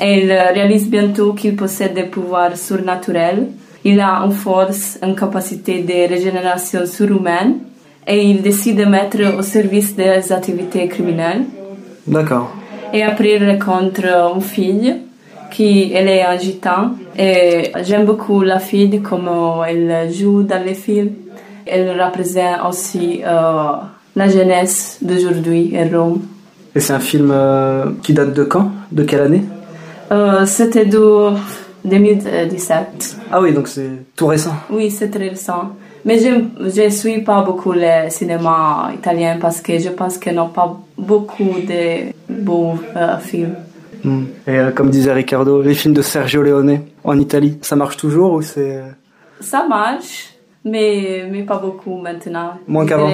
Et 0.00 0.22
il 0.22 0.30
euh, 0.30 0.52
réalise 0.54 0.88
bientôt 0.88 1.34
qu'il 1.34 1.54
possède 1.56 1.92
des 1.94 2.04
pouvoirs 2.04 2.56
surnaturels. 2.56 3.48
Il 3.84 4.00
a 4.00 4.22
une 4.24 4.32
force, 4.32 4.98
une 5.02 5.14
capacité 5.14 5.80
de 5.82 6.08
régénération 6.08 6.86
surhumaine. 6.86 7.58
Et 8.06 8.22
il 8.30 8.40
décide 8.40 8.76
de 8.78 8.84
mettre 8.84 9.18
au 9.38 9.42
service 9.42 9.94
des 9.96 10.32
activités 10.32 10.86
criminelles. 10.88 11.42
D'accord. 12.06 12.50
Et 12.92 13.02
après, 13.02 13.36
il 13.36 13.48
rencontre 13.50 14.04
une 14.34 14.40
fille 14.40 14.96
qui 15.50 15.92
elle 15.94 16.08
est 16.08 16.22
un 16.22 16.38
gitan. 16.38 16.90
Et 17.18 17.72
j'aime 17.82 18.04
beaucoup 18.04 18.42
la 18.42 18.58
fille, 18.58 19.00
comment 19.02 19.64
elle 19.64 20.12
joue 20.12 20.42
dans 20.42 20.62
les 20.62 20.74
films. 20.74 21.12
Elle 21.66 22.00
représente 22.00 22.64
aussi 22.68 23.22
euh, 23.24 23.72
la 24.14 24.28
jeunesse 24.28 24.98
d'aujourd'hui 25.02 25.76
à 25.76 25.84
Rome. 25.96 26.20
Et 26.74 26.80
c'est 26.80 26.92
un 26.92 27.00
film 27.00 27.30
euh, 27.32 27.86
qui 28.02 28.12
date 28.12 28.34
de 28.34 28.44
quand? 28.44 28.70
De 28.92 29.02
quelle 29.02 29.20
année? 29.22 29.44
Euh, 30.12 30.44
C'était 30.46 30.84
de 30.84 31.30
2017. 31.84 33.16
Ah 33.32 33.40
oui, 33.40 33.52
donc 33.52 33.66
c'est 33.66 33.90
tout 34.14 34.26
récent. 34.26 34.54
Oui, 34.70 34.90
c'est 34.90 35.10
très 35.10 35.28
récent. 35.28 35.72
Mais 36.04 36.18
je 36.20 36.82
ne 36.84 36.90
suis 36.90 37.22
pas 37.22 37.42
beaucoup 37.42 37.72
le 37.72 38.08
cinéma 38.10 38.90
italien 38.94 39.38
parce 39.40 39.60
que 39.60 39.78
je 39.78 39.88
pense 39.88 40.18
qu'il 40.18 40.32
n'y 40.32 40.38
a 40.38 40.44
pas 40.44 40.78
beaucoup 40.96 41.56
de 41.66 42.12
bons 42.36 42.78
euh, 42.96 43.18
films. 43.18 43.54
Mm. 44.04 44.24
Et 44.46 44.58
euh, 44.58 44.70
comme 44.70 44.90
disait 44.90 45.12
Ricardo, 45.12 45.62
les 45.62 45.74
films 45.74 45.94
de 45.94 46.02
Sergio 46.02 46.42
Leone 46.42 46.80
en 47.04 47.18
Italie, 47.18 47.58
ça 47.62 47.76
marche 47.76 47.96
toujours 47.96 48.32
ou 48.34 48.42
c'est... 48.42 48.82
Ça 49.40 49.66
marche, 49.68 50.30
mais, 50.64 51.24
mais 51.30 51.42
pas 51.42 51.58
beaucoup 51.58 51.96
maintenant. 51.98 52.52
Moins 52.66 52.86
qu'avant. 52.86 53.10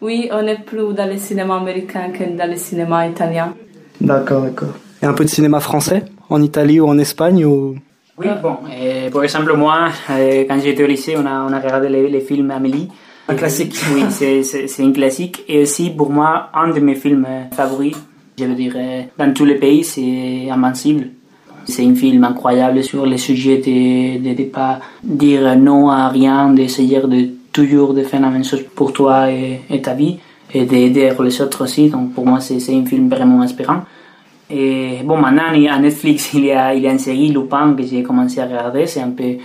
Oui, 0.00 0.28
on 0.32 0.46
est 0.46 0.64
plus 0.64 0.92
dans 0.94 1.08
le 1.08 1.16
cinéma 1.16 1.56
américain 1.56 2.10
que 2.10 2.24
dans 2.36 2.50
le 2.50 2.56
cinéma 2.56 3.06
italien. 3.06 3.54
D'accord, 4.00 4.42
d'accord. 4.42 4.74
Et 5.00 5.06
un 5.06 5.12
peu 5.12 5.24
de 5.24 5.30
cinéma 5.30 5.60
français 5.60 6.04
en 6.28 6.42
Italie 6.42 6.80
ou 6.80 6.88
en 6.88 6.98
Espagne 6.98 7.44
ou... 7.44 7.76
Oui, 8.18 8.26
bon, 8.42 8.56
euh, 8.70 9.10
par 9.10 9.24
exemple, 9.24 9.54
moi, 9.54 9.88
euh, 10.10 10.44
quand 10.46 10.58
j'étais 10.60 10.84
au 10.84 10.86
lycée, 10.86 11.14
on 11.16 11.24
a, 11.24 11.46
on 11.48 11.52
a 11.52 11.58
regardé 11.58 11.88
les, 11.88 12.08
les 12.08 12.20
films 12.20 12.50
Amélie. 12.50 12.88
Un 13.28 13.34
classique. 13.34 13.74
Oui, 13.94 14.04
c'est- 14.10 14.82
un 14.82 14.92
classique. 14.92 15.44
Et 15.48 15.62
aussi, 15.62 15.88
pour 15.90 16.10
moi, 16.10 16.50
un 16.52 16.68
de 16.68 16.80
mes 16.80 16.94
films 16.94 17.26
euh, 17.26 17.44
favoris, 17.54 17.96
je 18.48 18.52
dire, 18.52 18.74
euh, 18.76 19.02
dans 19.18 19.32
tous 19.32 19.44
les 19.44 19.56
pays, 19.56 19.84
c'est 19.84 20.50
Invincible. 20.50 21.08
C'est 21.64 21.86
un 21.86 21.94
film 21.94 22.24
incroyable 22.24 22.82
sur 22.82 23.06
le 23.06 23.16
sujet 23.16 23.58
de 23.58 24.18
ne 24.18 24.44
pas 24.44 24.80
dire 25.02 25.56
non 25.56 25.90
à 25.90 26.08
rien, 26.08 26.50
d'essayer 26.50 27.00
de 27.00 27.28
toujours 27.52 27.94
de 27.94 28.02
faire 28.02 28.20
la 28.20 28.30
même 28.30 28.44
chose 28.44 28.64
pour 28.74 28.92
toi 28.92 29.30
et, 29.30 29.80
ta 29.80 29.94
vie. 29.94 30.18
et 30.52 30.64
d'aider 30.64 31.12
les 31.20 31.40
autres 31.40 31.62
aussi. 31.64 31.88
Donc 31.88 32.14
pour 32.14 32.26
moi, 32.26 32.40
c'est 32.40 32.56
un 32.74 32.84
film 32.84 33.08
vraiment 33.08 33.42
inspirant. 33.42 33.82
Et 34.50 34.98
bon, 35.04 35.16
maintenant, 35.18 35.44
à 35.70 35.78
Netflix, 35.78 36.30
il 36.34 36.46
y 36.46 36.52
a, 36.52 36.74
il 36.74 36.86
a 36.86 36.92
une 36.92 36.98
série, 36.98 37.28
Lupin, 37.28 37.74
que 37.74 37.82
j'ai 37.84 38.02
commencé 38.02 38.40
à 38.40 38.46
regarder. 38.46 38.86
C'est 38.86 39.00
un 39.00 39.10
peu 39.10 39.36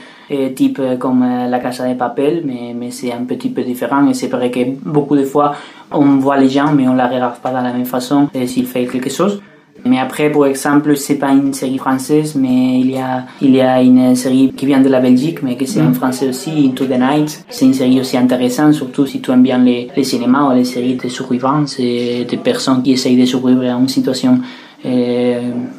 type 0.56 0.82
comme 1.00 1.24
euh, 1.24 1.48
La 1.48 1.60
Casa 1.60 1.88
de 1.88 1.94
Papel, 1.94 2.44
mais, 2.46 2.74
mais 2.76 2.92
c'est 2.92 3.12
un 3.12 3.24
petit 3.24 3.50
peu 3.50 3.64
différent. 3.64 4.08
Et 4.08 4.14
c'est 4.14 4.28
vrai 4.28 4.52
que 4.52 4.60
beaucoup 4.84 5.16
de 5.16 5.24
fois, 5.24 5.56
on 5.92 6.18
voit 6.18 6.38
les 6.38 6.50
gens, 6.50 6.72
mais 6.74 6.88
on 6.88 6.94
la 6.94 7.08
regarde 7.08 7.38
pas 7.40 7.50
de 7.50 7.56
la 7.56 7.74
même 7.74 7.86
façon 7.86 8.28
s'il 8.46 8.66
fait 8.66 8.86
quelque 8.86 9.10
chose. 9.10 9.42
Mais 9.86 10.00
après, 10.00 10.32
par 10.32 10.46
exemple, 10.46 10.96
c'est 10.98 11.16
pas 11.16 11.32
une 11.32 11.54
série 11.54 11.78
française, 11.78 12.36
mais 12.36 12.80
il 12.80 12.92
y 12.92 12.98
a, 12.98 13.26
il 13.42 13.56
y 13.56 13.62
a 13.62 13.82
une 13.82 14.16
série 14.16 14.52
qui 14.56 14.66
vient 14.66 14.82
de 14.82 14.90
la 14.90 15.00
Belgique, 15.00 15.44
mais 15.44 15.56
que 15.56 15.66
c'est 15.66 15.82
en 15.82 15.94
français 15.94 16.28
aussi, 16.28 16.52
Into 16.68 16.86
the 16.86 17.00
Night. 17.00 17.46
C'est 17.50 17.66
une 17.66 17.74
série 17.74 18.00
aussi 18.00 18.18
intéressante, 18.18 18.74
surtout 18.74 19.06
si 19.06 19.22
tu 19.22 19.32
aimes 19.32 19.44
bien 19.44 19.60
les, 19.60 19.88
les 19.96 20.04
cinémas 20.04 20.50
ou 20.50 20.56
les 20.56 20.66
séries 20.66 20.96
de 20.96 21.08
survivants, 21.08 21.66
c'est 21.68 22.26
des 22.30 22.38
personnes 22.38 22.82
qui 22.84 22.94
essayent 22.94 23.20
de 23.20 23.26
survivre 23.26 23.64
à 23.64 23.80
une 23.80 23.88
situation 23.88 24.40
et, 24.84 25.36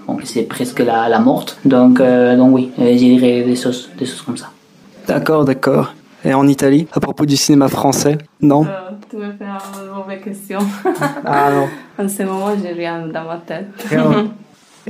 bon, 0.07 0.19
c'est 0.25 0.43
presque 0.43 0.81
la, 0.81 1.09
la 1.09 1.19
morte. 1.21 1.59
Donc, 1.65 2.01
euh, 2.01 2.37
donc 2.37 2.55
oui, 2.55 2.71
je 2.79 2.97
dirais 2.97 3.43
des 3.43 3.57
choses, 3.57 3.91
des 3.99 4.07
choses 4.07 4.23
comme 4.23 4.37
ça. 4.37 4.51
D'accord, 5.07 5.45
d'accord. 5.45 5.95
Et 6.25 6.35
en 6.35 6.47
Italie, 6.49 6.87
à 6.93 7.01
propos 7.01 7.25
du 7.25 7.37
cinéma 7.37 7.69
français, 7.69 8.19
non? 8.41 8.67
Euh, 8.67 8.91
Tu 9.09 9.17
me 9.17 9.33
fais 9.33 9.45
une 9.45 9.95
mauvaise 9.95 10.23
question. 10.23 10.59
ah 11.25 11.51
non. 11.53 11.69
En 12.05 12.09
ce 12.09 12.23
moment, 12.25 12.51
j'ai 12.61 12.73
rien 12.73 13.07
dans 13.07 13.25
ma 13.25 13.39
tête. 13.39 13.69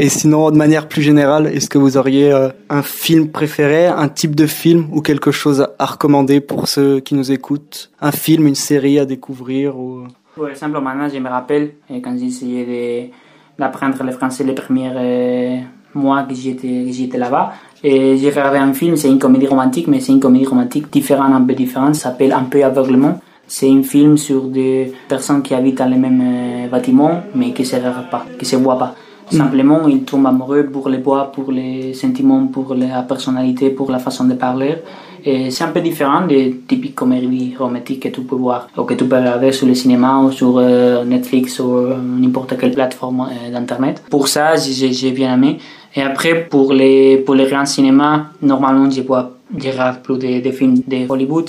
Et 0.01 0.09
sinon, 0.09 0.51
de 0.53 0.57
manière 0.57 0.87
plus 0.87 1.03
générale, 1.03 1.49
est-ce 1.49 1.69
que 1.69 1.77
vous 1.77 1.97
auriez 1.97 2.33
euh, 2.33 2.51
un 2.71 2.83
film 2.83 3.31
préféré, 3.31 3.87
un 3.87 4.09
type 4.09 4.37
de 4.37 4.47
film 4.47 4.89
ou 4.93 5.03
quelque 5.03 5.33
chose 5.33 5.67
à 5.79 5.87
recommander 5.87 6.41
pour 6.41 6.69
ceux 6.69 7.01
qui 7.01 7.15
nous 7.17 7.33
écoutent? 7.33 7.91
Un 8.01 8.13
film, 8.13 8.47
une 8.47 8.55
série 8.55 8.99
à 9.01 9.07
découvrir 9.07 9.77
ou... 9.77 10.07
Par 10.37 10.51
exemple, 10.51 10.81
maintenant, 10.81 11.09
je 11.13 11.19
me 11.19 11.29
rappelle 11.29 11.73
quand 12.03 12.17
j'essayais 12.17 13.11
d'apprendre 13.59 14.03
le 14.05 14.13
français 14.13 14.45
les 14.45 14.55
premiers 14.55 14.93
euh, 14.95 15.57
mois 15.95 16.23
que 16.23 16.35
j'étais 16.35 17.19
là-bas. 17.19 17.53
Et 17.83 18.17
j'ai 18.17 18.31
regardé 18.31 18.59
un 18.59 18.73
film, 18.73 18.97
c'est 18.97 19.09
une 19.09 19.19
comédie 19.19 19.47
romantique, 19.47 19.89
mais 19.89 20.01
c'est 20.01 20.13
une 20.13 20.21
comédie 20.21 20.47
romantique 20.47 20.93
différente, 20.93 21.33
un 21.33 21.43
peu 21.43 21.55
différente, 21.55 21.95
s'appelle 21.95 22.33
Un 22.33 22.45
peu 22.45 22.65
aveuglement. 22.65 23.21
C'est 23.47 23.71
un 23.71 23.83
film 23.83 24.17
sur 24.17 24.43
des 24.45 24.93
personnes 25.09 25.43
qui 25.43 25.55
habitent 25.55 25.79
dans 25.79 25.87
les 25.87 25.97
mêmes 25.97 26.23
euh, 26.23 26.69
bâtiments, 26.69 27.23
mais 27.35 27.53
qui 27.53 27.63
ne 27.63 27.67
se 27.67 27.77
regardent 27.77 28.11
pas, 28.11 28.25
qui 28.39 28.45
se 28.45 28.57
voient 28.57 28.79
pas. 28.79 28.95
Simplement, 29.31 29.87
ils 29.89 30.05
tombent 30.05 30.27
amoureux 30.27 30.65
pour 30.65 30.89
les 30.89 30.99
bois, 30.99 31.31
pour 31.33 31.53
les 31.53 31.93
sentiments, 31.93 32.47
pour 32.47 32.75
la 32.75 33.03
personnalité, 33.03 33.71
pour 33.71 33.91
la 33.91 33.99
façon 33.99 34.25
de 34.25 34.35
parler. 34.35 34.77
C'est 35.25 35.63
un 35.63 35.69
peu 35.69 35.81
différent 35.81 36.27
des 36.27 36.61
typiques 36.67 36.95
comédies 36.95 37.55
romantiques 37.59 38.03
que 38.03 38.09
tu 38.09 38.21
peux 38.23 38.37
voir 38.37 38.69
ou 38.77 38.83
que 38.83 38.95
tu 38.95 39.05
peux 39.05 39.17
regarder 39.17 39.53
sur 39.53 39.67
le 39.67 39.75
cinéma 39.75 40.19
ou 40.19 40.31
sur 40.31 40.59
euh, 40.59 41.05
Netflix 41.05 41.59
ou 41.61 41.77
euh, 41.77 41.97
n'importe 41.97 42.59
quelle 42.59 42.73
plateforme 42.73 43.29
d'internet. 43.53 44.03
Pour 44.11 44.29
ça, 44.29 44.57
j'ai 44.57 45.11
bien 45.11 45.35
aimé. 45.35 45.59
Et 45.95 46.03
après, 46.03 46.47
pour 46.49 46.73
les, 46.73 47.19
pour 47.19 47.35
les 47.35 47.47
grands 47.47 47.67
cinémas, 47.67 48.27
normalement, 48.43 48.91
je, 48.91 49.03
vois, 49.03 49.33
je 49.57 49.71
regarde 49.71 50.03
plus 50.03 50.19
des 50.19 50.53
films 50.53 50.83
de 50.87 51.09
Hollywood. 51.09 51.49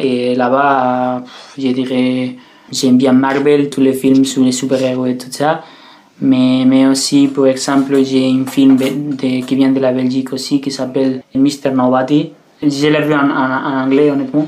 Et 0.00 0.34
là-bas, 0.34 1.22
je 1.56 1.68
dirais, 1.68 2.34
j'aime 2.72 2.96
bien 2.96 3.12
Marvel, 3.12 3.70
tous 3.70 3.80
les 3.80 3.92
films 3.92 4.24
sur 4.24 4.42
les 4.42 4.52
super-héros 4.52 5.06
et 5.06 5.16
tout 5.16 5.30
ça. 5.30 5.62
Mais, 6.20 6.64
mais 6.66 6.86
aussi, 6.86 7.28
par 7.28 7.46
exemple, 7.46 8.02
j'ai 8.04 8.30
un 8.30 8.46
film 8.46 8.76
de, 8.76 9.44
qui 9.44 9.54
vient 9.56 9.72
de 9.72 9.80
la 9.80 9.92
Belgique 9.92 10.32
aussi 10.32 10.60
qui 10.60 10.70
s'appelle 10.70 11.22
Mr. 11.34 11.70
Nobody. 11.74 12.32
Je 12.68 12.88
l'ai 12.88 13.00
vu 13.02 13.14
en, 13.14 13.30
en, 13.30 13.84
anglais, 13.84 14.10
honnêtement 14.10 14.46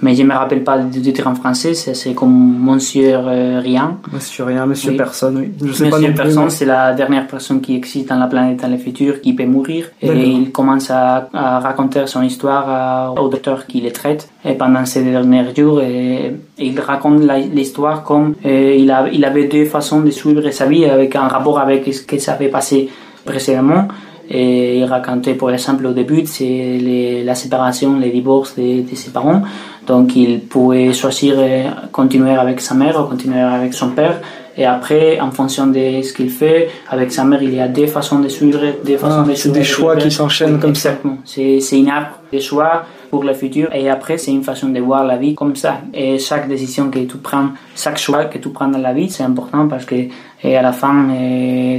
mais 0.00 0.14
je 0.14 0.22
ne 0.22 0.28
me 0.28 0.34
rappelle 0.34 0.62
pas 0.62 0.78
du 0.78 1.12
en 1.24 1.34
français, 1.34 1.74
c'est 1.74 2.14
comme 2.14 2.56
Monsieur 2.60 3.14
euh, 3.14 3.60
Rien. 3.60 3.98
Monsieur 4.12 4.44
Rien, 4.44 4.64
Monsieur 4.64 4.96
Personne, 4.96 5.38
oui. 5.38 5.52
Je 5.66 5.72
sais 5.72 5.90
Monsieur 5.90 6.14
Personne, 6.14 6.50
c'est 6.50 6.66
la 6.66 6.92
dernière 6.94 7.26
personne 7.26 7.60
qui 7.60 7.74
existe 7.74 8.08
dans 8.08 8.16
la 8.18 8.28
planète 8.28 8.62
dans 8.62 8.68
le 8.68 8.76
futur, 8.76 9.20
qui 9.20 9.32
peut 9.32 9.44
mourir. 9.44 9.86
Et 10.00 10.08
il 10.08 10.52
commence 10.52 10.90
à, 10.90 11.28
à 11.32 11.58
raconter 11.58 12.06
son 12.06 12.22
histoire 12.22 13.20
au 13.20 13.28
docteur 13.28 13.66
qui 13.66 13.80
le 13.80 13.90
traite. 13.90 14.28
Et 14.44 14.54
pendant 14.54 14.84
ces 14.86 15.02
derniers 15.02 15.54
jours, 15.56 15.80
et, 15.80 16.36
il 16.58 16.78
raconte 16.80 17.22
l'histoire 17.52 18.04
comme 18.04 18.34
euh, 18.44 18.76
il, 18.78 18.90
a, 18.90 19.08
il 19.12 19.24
avait 19.24 19.48
deux 19.48 19.64
façons 19.64 20.00
de 20.00 20.10
suivre 20.10 20.48
sa 20.50 20.66
vie 20.66 20.84
avec 20.84 21.16
un 21.16 21.28
rapport 21.28 21.58
avec 21.58 21.92
ce 21.92 22.02
qui 22.02 22.20
s'avait 22.20 22.48
passé 22.48 22.88
précédemment. 23.24 23.88
Et 24.30 24.78
il 24.78 24.84
racontait, 24.84 25.34
par 25.34 25.50
exemple, 25.50 25.86
au 25.86 25.92
début, 25.92 26.26
c'est 26.26 27.22
la 27.24 27.34
séparation, 27.34 27.98
les 27.98 28.10
divorces 28.10 28.54
de, 28.56 28.88
de, 28.88 28.94
ses 28.94 29.10
parents. 29.10 29.42
Donc, 29.86 30.14
il 30.16 30.40
pouvait 30.40 30.92
choisir 30.92 31.36
continuer 31.92 32.34
avec 32.34 32.60
sa 32.60 32.74
mère 32.74 33.00
ou 33.00 33.04
continuer 33.04 33.40
avec 33.40 33.72
son 33.72 33.90
père. 33.90 34.20
Et 34.58 34.66
après, 34.66 35.20
en 35.20 35.30
fonction 35.30 35.68
de 35.68 36.02
ce 36.02 36.12
qu'il 36.12 36.30
fait, 36.30 36.68
avec 36.88 37.12
sa 37.12 37.22
mère, 37.22 37.40
il 37.42 37.54
y 37.54 37.60
a 37.60 37.68
des 37.68 37.86
façons 37.86 38.18
de 38.18 38.28
suivre, 38.28 38.60
des 38.84 38.98
façons 38.98 39.22
ah, 39.24 39.28
de 39.28 39.34
C'est 39.36 39.52
des 39.52 39.62
choix 39.62 39.96
qui 39.96 40.10
s'enchaînent 40.10 40.58
comme 40.58 40.74
ça. 40.74 40.94
C'est 41.24 41.78
une 41.78 41.88
arbre 41.88 42.18
de 42.32 42.40
choix 42.40 42.82
pour 43.08 43.22
le 43.22 43.34
futur. 43.34 43.72
Et 43.72 43.88
après, 43.88 44.18
c'est 44.18 44.32
une 44.32 44.42
façon 44.42 44.68
de 44.70 44.80
voir 44.80 45.04
la 45.04 45.16
vie 45.16 45.36
comme 45.36 45.54
ça. 45.54 45.78
Et 45.94 46.18
chaque 46.18 46.48
décision 46.48 46.90
que 46.90 46.98
tu 46.98 47.18
prends, 47.18 47.50
chaque 47.76 47.98
choix 47.98 48.24
que 48.24 48.38
tu 48.38 48.48
prends 48.48 48.66
dans 48.66 48.80
la 48.80 48.92
vie, 48.92 49.08
c'est 49.08 49.22
important 49.22 49.68
parce 49.68 49.84
que 49.84 49.94
et 50.42 50.56
à 50.56 50.62
la 50.62 50.72
fin, 50.72 51.08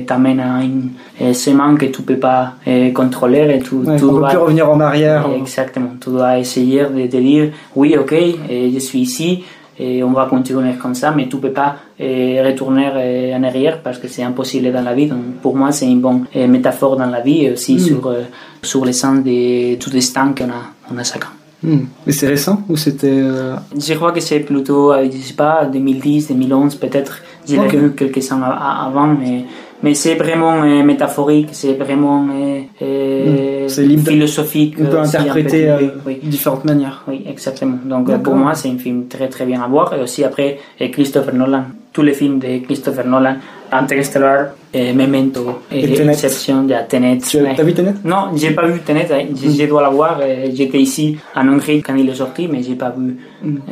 t'amène 0.05 0.39
à 0.39 0.61
une 0.63 1.33
semaine 1.33 1.77
que 1.77 1.85
tu 1.85 2.01
peux 2.01 2.17
pas 2.17 2.55
contrôler 2.93 3.55
et 3.55 3.59
tu, 3.59 3.75
ouais, 3.75 3.95
tu 3.95 4.01
dois 4.01 4.29
plus 4.29 4.37
revenir 4.37 4.69
en 4.69 4.79
arrière. 4.79 5.27
Exactement. 5.37 5.91
Tu 6.01 6.09
dois 6.09 6.37
essayer 6.39 6.83
de 6.83 7.07
te 7.07 7.17
dire, 7.17 7.51
oui, 7.75 7.95
ok, 7.97 8.13
je 8.49 8.79
suis 8.79 8.99
ici, 8.99 9.43
et 9.79 10.03
on 10.03 10.11
va 10.11 10.25
continuer 10.25 10.73
comme 10.73 10.93
ça, 10.93 11.11
mais 11.11 11.29
tu 11.29 11.37
peux 11.37 11.51
pas 11.51 11.77
retourner 11.97 13.33
en 13.33 13.43
arrière 13.43 13.81
parce 13.81 13.97
que 13.97 14.09
c'est 14.09 14.23
impossible 14.23 14.73
dans 14.73 14.81
la 14.81 14.93
vie. 14.93 15.07
Donc 15.07 15.35
pour 15.41 15.55
moi, 15.55 15.71
c'est 15.71 15.87
une 15.87 16.01
bonne 16.01 16.25
métaphore 16.35 16.97
dans 16.97 17.05
la 17.05 17.21
vie 17.21 17.45
et 17.45 17.51
aussi 17.53 17.75
mm. 17.75 17.79
sur, 17.79 18.13
sur 18.61 18.85
le 18.85 18.91
sens 18.91 19.23
de 19.23 19.75
tout 19.75 19.89
destin 19.89 20.33
qu'on 20.37 20.49
a, 20.49 20.93
on 20.93 20.97
a 20.97 21.03
chacun. 21.03 21.29
Mm. 21.63 21.77
Mais 22.05 22.11
c'est 22.11 22.27
récent 22.27 22.61
ou 22.69 22.75
c'était 22.75 23.07
euh... 23.09 23.55
Je 23.77 23.93
crois 23.93 24.11
que 24.11 24.19
c'est 24.19 24.39
plutôt, 24.41 24.93
je 24.93 25.17
sais 25.17 25.33
pas, 25.33 25.65
2010, 25.65 26.27
2011 26.27 26.75
peut-être. 26.75 27.21
J'ai 27.49 27.59
okay. 27.59 27.77
vu 27.77 27.91
quelques 27.93 28.31
années 28.31 28.45
avant, 28.45 29.07
mais 29.07 29.45
mais 29.81 29.93
c'est 29.93 30.15
vraiment 30.15 30.61
euh, 30.63 30.83
métaphorique, 30.83 31.49
c'est 31.53 31.73
vraiment 31.73 32.27
euh, 32.29 32.61
euh, 32.81 33.67
mmh. 33.67 33.97
philosophique. 33.99 34.75
On 34.79 34.85
peut 34.85 34.99
interpréter 34.99 35.67
de 35.67 35.73
oui, 35.79 35.89
oui. 36.05 36.19
différentes 36.23 36.65
manières. 36.65 37.03
Oui, 37.07 37.23
exactement. 37.25 37.77
Donc 37.85 38.21
pour 38.21 38.35
moi, 38.35 38.55
c'est 38.55 38.69
un 38.69 38.77
film 38.77 39.07
très 39.07 39.29
très 39.29 39.45
bien 39.45 39.61
à 39.61 39.67
voir. 39.67 39.93
Et 39.93 40.01
aussi 40.01 40.23
après, 40.25 40.59
Christopher 40.91 41.33
Nolan, 41.33 41.63
tous 41.93 42.01
les 42.01 42.13
films 42.13 42.39
de 42.39 42.57
Christopher 42.65 43.05
Nolan, 43.05 43.35
Interstellar, 43.71 44.47
et 44.73 44.93
Memento, 44.93 45.61
et, 45.71 45.83
et 45.83 46.09
Inception, 46.09 46.63
de 46.63 46.75
Tenet. 46.87 47.17
Tu 47.17 47.39
as 47.39 47.63
vu 47.63 47.73
Tenet? 47.73 47.95
Non, 48.03 48.27
j'ai 48.35 48.51
pas 48.51 48.67
vu 48.67 48.79
Tenet. 48.81 49.07
Hein. 49.11 49.25
Je, 49.35 49.49
je, 49.49 49.65
dois 49.65 49.81
la 49.81 49.89
voir. 49.89 50.19
J'étais 50.53 50.79
ici 50.79 51.17
en 51.35 51.47
Hongrie 51.47 51.81
quand 51.81 51.95
il 51.95 52.07
est 52.07 52.15
sorti, 52.15 52.47
mais 52.47 52.61
j'ai 52.61 52.75
pas 52.75 52.93
vu. 52.95 53.17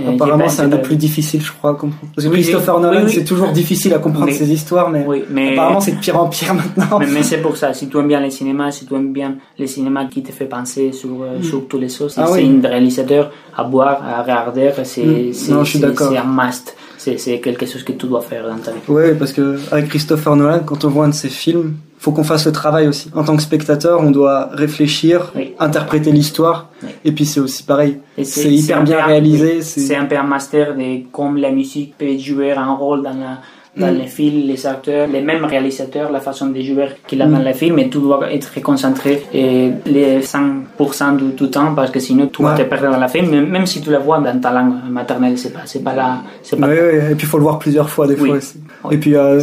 Apparemment, 0.08 0.50
c'est 0.50 0.64
un 0.64 0.68
des 0.68 0.80
plus 0.80 0.96
difficiles, 0.96 1.42
je 1.42 1.52
crois, 1.52 1.72
à 1.72 1.74
comprendre. 1.74 2.12
Parce 2.16 2.28
que 2.28 2.34
oui, 2.34 2.42
Christopher 2.42 2.80
Nolan, 2.80 3.08
c'est 3.08 3.24
toujours 3.24 3.52
difficile 3.52 3.94
à 3.94 4.00
comprendre 4.00 4.32
ses 4.32 4.52
histoires, 4.52 4.90
mais, 4.90 5.06
mais 5.30 5.54
apparemment, 5.54 5.82
c'est 5.82 5.92
de 5.92 6.00
pire 6.00 6.20
en 6.20 6.28
pire 6.28 6.54
maintenant. 6.78 7.00
Mais, 7.00 7.08
mais 7.08 7.24
c'est 7.24 7.42
pour 7.42 7.58
ça. 7.58 7.74
Si 7.74 7.88
tu 7.88 7.98
aimes 7.98 8.08
bien 8.08 8.20
les 8.20 8.32
cinémas, 8.32 8.72
si 8.72 8.86
tu 8.86 8.96
aimes 8.96 9.14
bien 9.14 9.36
les 9.58 9.68
cinémas 9.68 10.06
qui 10.06 10.24
te 10.24 10.32
fait 10.32 10.46
penser 10.46 10.92
sur, 10.92 11.10
mmh. 11.10 11.44
sur 11.44 11.68
toutes 11.68 11.82
les 11.82 11.90
choses, 11.90 12.16
ah, 12.18 12.26
c'est 12.32 12.44
un 12.44 12.68
réalisateur 12.68 13.32
à 13.56 13.64
boire, 13.64 14.02
à 14.04 14.24
regarder, 14.24 14.72
c'est 14.84 15.04
mmh. 15.04 16.18
un 16.18 16.24
must 16.24 16.76
c'est 16.98 17.40
quelque 17.40 17.66
chose 17.66 17.84
que 17.84 17.94
tu 17.94 18.08
dois 18.08 18.22
faire 18.22 18.48
dans 18.48 18.58
ta 18.58 18.72
vie. 18.72 18.80
Oui, 18.88 19.14
parce 19.18 19.32
que 19.32 19.58
avec 19.72 19.90
Christopher 19.90 20.36
Nolan, 20.36 20.62
quand 20.66 20.84
on 20.86 20.90
voit 20.90 21.06
un 21.06 21.10
de 21.10 21.14
ses 21.14 21.30
films, 21.30 21.76
faut 22.00 22.12
qu'on 22.12 22.24
fasse 22.24 22.46
le 22.46 22.52
travail 22.52 22.88
aussi. 22.88 23.10
En 23.16 23.24
tant 23.24 23.36
que 23.36 23.42
spectateur, 23.42 24.02
on 24.02 24.12
doit 24.12 24.50
réfléchir, 24.54 25.32
oui. 25.36 25.54
interpréter 25.60 26.12
l'histoire, 26.12 26.70
oui. 26.84 26.90
et 27.06 27.12
puis 27.12 27.26
c'est 27.26 27.40
aussi 27.40 27.64
pareil. 27.64 28.00
C'est 28.24 28.52
hyper 28.52 28.84
bien 28.84 29.04
réalisé. 29.04 29.62
C'est 29.62 29.96
un 29.96 30.06
peu 30.06 30.18
un 30.18 30.24
master 30.24 30.76
de 30.76 31.10
comme 31.12 31.38
la 31.38 31.52
musique 31.52 31.98
peut 31.98 32.18
jouer 32.18 32.52
un 32.52 32.74
rôle 32.74 33.04
dans 33.04 33.14
la 33.14 33.40
dans 33.78 33.92
mm. 33.92 33.98
les 33.98 34.08
films, 34.08 34.48
les 34.48 34.66
acteurs, 34.66 35.08
les 35.08 35.22
mêmes 35.22 35.46
réalisateurs, 35.46 36.12
la 36.12 36.20
façon 36.20 36.48
de 36.48 36.62
jouer 36.62 36.88
qu'il 37.08 37.22
a 37.22 37.26
mm. 37.28 37.32
dans 37.32 37.44
le 37.44 37.54
film, 37.54 37.80
et 37.80 37.90
tout 37.90 38.02
doit 38.02 38.32
être 38.32 38.62
concentré 38.62 39.24
et 39.34 39.72
les 39.86 40.22
100% 40.22 41.18
du, 41.18 41.34
du, 41.34 41.50
temps 41.50 41.74
parce 41.76 41.92
que 41.92 42.00
sinon 42.00 42.28
tu 42.28 42.44
vas 42.44 42.56
te 42.56 42.86
dans 42.86 42.98
la 42.98 43.08
film, 43.08 43.46
même 43.46 43.66
si 43.66 43.82
tu 43.82 43.92
la 43.92 44.00
vois 44.00 44.20
dans 44.20 44.40
ta 44.40 44.52
langue 44.52 44.76
maternelle, 44.90 45.38
c'est 45.38 45.54
pas, 45.54 45.62
c'est 45.66 45.84
pas 45.84 45.94
là. 45.94 46.22
C'est 46.44 46.60
pas 46.60 46.68
oui, 46.68 46.76
oui, 46.76 47.12
et 47.12 47.16
puis 47.16 47.26
il 47.26 47.30
faut 47.30 47.38
le 47.38 47.44
voir 47.44 47.60
plusieurs 47.60 47.90
fois 47.90 48.08
des 48.08 48.16
oui. 48.16 48.30
fois 48.30 48.38
aussi. 48.38 48.60
Et 48.92 48.98
puis 48.98 49.16
euh, 49.16 49.40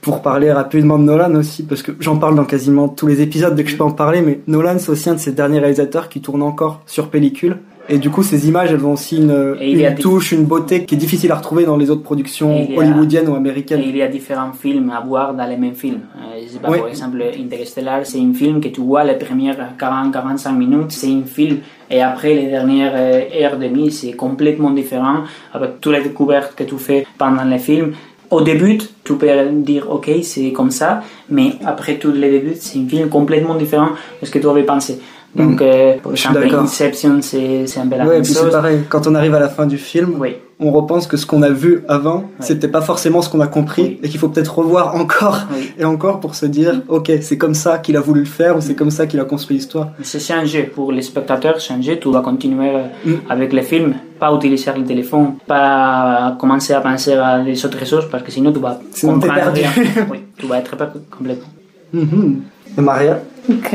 pour 0.00 0.22
parler 0.22 0.52
rapidement 0.52 0.98
de 0.98 1.04
Nolan 1.04 1.34
aussi, 1.34 1.62
parce 1.62 1.82
que 1.82 1.92
j'en 2.00 2.16
parle 2.16 2.36
dans 2.36 2.44
quasiment 2.44 2.88
tous 2.88 3.06
les 3.06 3.20
épisodes 3.20 3.54
dès 3.54 3.64
que 3.64 3.70
je 3.70 3.76
peux 3.76 3.84
en 3.84 3.90
parler, 3.90 4.20
mais 4.20 4.40
Nolan 4.46 4.78
c'est 4.78 4.90
aussi 4.90 5.10
un 5.10 5.14
de 5.14 5.20
ces 5.20 5.32
derniers 5.32 5.58
réalisateurs 5.58 6.08
qui 6.08 6.20
tourne 6.20 6.42
encore 6.42 6.82
sur 6.86 7.08
pellicule 7.08 7.58
Et 7.88 7.98
du 7.98 8.10
coup, 8.10 8.22
ces 8.22 8.48
images, 8.48 8.72
elles 8.72 8.84
ont 8.84 8.92
aussi 8.94 9.16
une, 9.18 9.56
Et 9.60 9.72
une 9.72 9.94
touche, 9.96 10.32
une 10.32 10.44
beauté 10.44 10.84
qui 10.84 10.94
est 10.96 10.98
difficile 10.98 11.30
à 11.30 11.36
retrouver 11.36 11.64
dans 11.64 11.76
les 11.76 11.88
autres 11.90 12.02
productions 12.02 12.52
Et 12.56 12.74
a- 12.76 12.78
hollywoodiennes 12.80 13.28
ou 13.28 13.34
Et 13.34 13.36
américaines. 13.36 13.82
il 13.84 13.96
y 13.96 14.02
a 14.02 14.08
différents 14.08 14.52
films 14.52 14.90
à 14.90 15.00
voir 15.00 15.34
dans 15.34 15.46
les 15.46 15.56
mêmes 15.56 15.74
films. 15.74 16.00
Euh, 16.16 16.40
je 16.44 16.52
sais 16.54 16.58
pas, 16.58 16.68
Oui. 16.70 16.78
par 16.78 16.88
exemple, 16.88 17.22
Interstellar, 17.38 18.00
c'est 18.04 18.20
un 18.20 18.32
film 18.34 18.60
que 18.60 18.68
tu 18.68 18.80
vois 18.80 19.04
les 19.04 19.14
premières 19.14 19.74
40-45 19.78 20.52
minutes, 20.56 20.90
c'est 20.92 21.08
un 21.08 21.22
film, 21.24 21.58
et 21.90 22.02
après 22.02 22.34
les 22.34 22.46
dernières 22.48 22.92
euh, 22.96 23.20
heures 23.44 23.62
et 23.62 23.68
demie, 23.68 23.92
c'est 23.92 24.12
complètement 24.12 24.70
différent, 24.70 25.18
avec 25.52 25.80
toutes 25.80 25.92
les 25.94 26.02
découvertes 26.02 26.54
que 26.56 26.64
tu 26.64 26.76
fais 26.78 27.06
pendant 27.16 27.44
le 27.44 27.58
film. 27.58 27.92
Au 28.28 28.40
début, 28.40 28.78
tu 29.04 29.14
peux 29.14 29.28
dire, 29.52 29.86
ok, 29.88 30.10
c'est 30.24 30.50
comme 30.50 30.72
ça, 30.72 31.02
mais 31.30 31.52
après 31.64 31.94
tous 31.96 32.10
les 32.10 32.28
débuts, 32.28 32.56
c'est 32.58 32.76
un 32.80 32.88
film 32.88 33.08
complètement 33.08 33.54
différent 33.54 33.90
de 34.20 34.26
ce 34.26 34.32
que 34.32 34.40
tu 34.40 34.48
avais 34.48 34.64
pensé. 34.64 34.98
Donc, 35.36 35.60
euh, 35.60 35.94
par 36.02 36.12
Je 36.14 36.16
suis 36.20 36.28
exemple. 36.28 36.54
Inception, 36.64 37.18
c'est 37.20 37.66
c'est 37.66 37.80
un 37.80 37.84
la 37.90 38.06
Ouais, 38.06 38.22
c'est 38.24 38.50
pareil, 38.50 38.80
quand 38.88 39.06
on 39.06 39.14
arrive 39.14 39.34
à 39.34 39.40
la 39.40 39.48
fin 39.48 39.66
du 39.66 39.78
film, 39.78 40.14
Oui. 40.18 40.36
on 40.60 40.70
repense 40.70 41.06
que 41.06 41.16
ce 41.16 41.26
qu'on 41.26 41.42
a 41.42 41.50
vu 41.50 41.82
avant, 41.88 42.24
c'était 42.40 42.68
pas 42.68 42.80
forcément 42.80 43.20
ce 43.22 43.28
qu'on 43.30 43.40
a 43.40 43.46
compris 43.46 43.98
et 44.02 44.08
qu'il 44.08 44.18
faut 44.18 44.28
peut-être 44.28 44.56
revoir 44.58 44.94
encore 44.96 45.38
Oui. 45.52 45.70
et 45.78 45.84
encore 45.84 46.20
pour 46.20 46.34
se 46.34 46.46
dire, 46.46 46.80
ok, 46.88 47.10
c'est 47.20 47.38
comme 47.38 47.54
ça 47.54 47.78
qu'il 47.78 47.96
a 47.96 48.00
voulu 48.00 48.20
le 48.20 48.26
faire 48.26 48.56
ou 48.56 48.60
c'est 48.60 48.74
comme 48.74 48.90
ça 48.90 49.06
qu'il 49.06 49.20
a 49.20 49.24
construit 49.24 49.56
l'histoire. 49.58 49.88
C'est 50.02 50.20
changer 50.20 50.62
pour 50.64 50.90
les 50.92 51.02
spectateurs, 51.02 51.60
changer, 51.60 51.98
tu 51.98 52.08
dois 52.10 52.22
continuer 52.22 52.70
euh, 52.74 52.82
Mm. 53.04 53.14
avec 53.28 53.52
les 53.52 53.62
films, 53.62 53.94
pas 54.18 54.32
utiliser 54.34 54.70
le 54.76 54.84
téléphone, 54.84 55.34
pas 55.46 56.34
commencer 56.40 56.72
à 56.72 56.80
penser 56.80 57.12
à 57.12 57.40
des 57.40 57.56
autres 57.66 57.84
choses 57.86 58.06
parce 58.10 58.22
que 58.24 58.30
sinon 58.32 58.52
tu 58.52 58.60
vas 58.60 58.78
Sinon, 58.92 59.14
comprendre 59.14 59.34
perdu. 59.34 59.60
rien. 59.60 60.06
Oui, 60.10 60.18
tu 60.38 60.46
vas 60.46 60.58
être 60.58 60.74
perdu 60.76 60.98
complètement. 61.16 61.52
Mhm. 61.92 62.40
Et 62.78 62.80
Maria 62.80 63.20
Ok. 63.48 63.74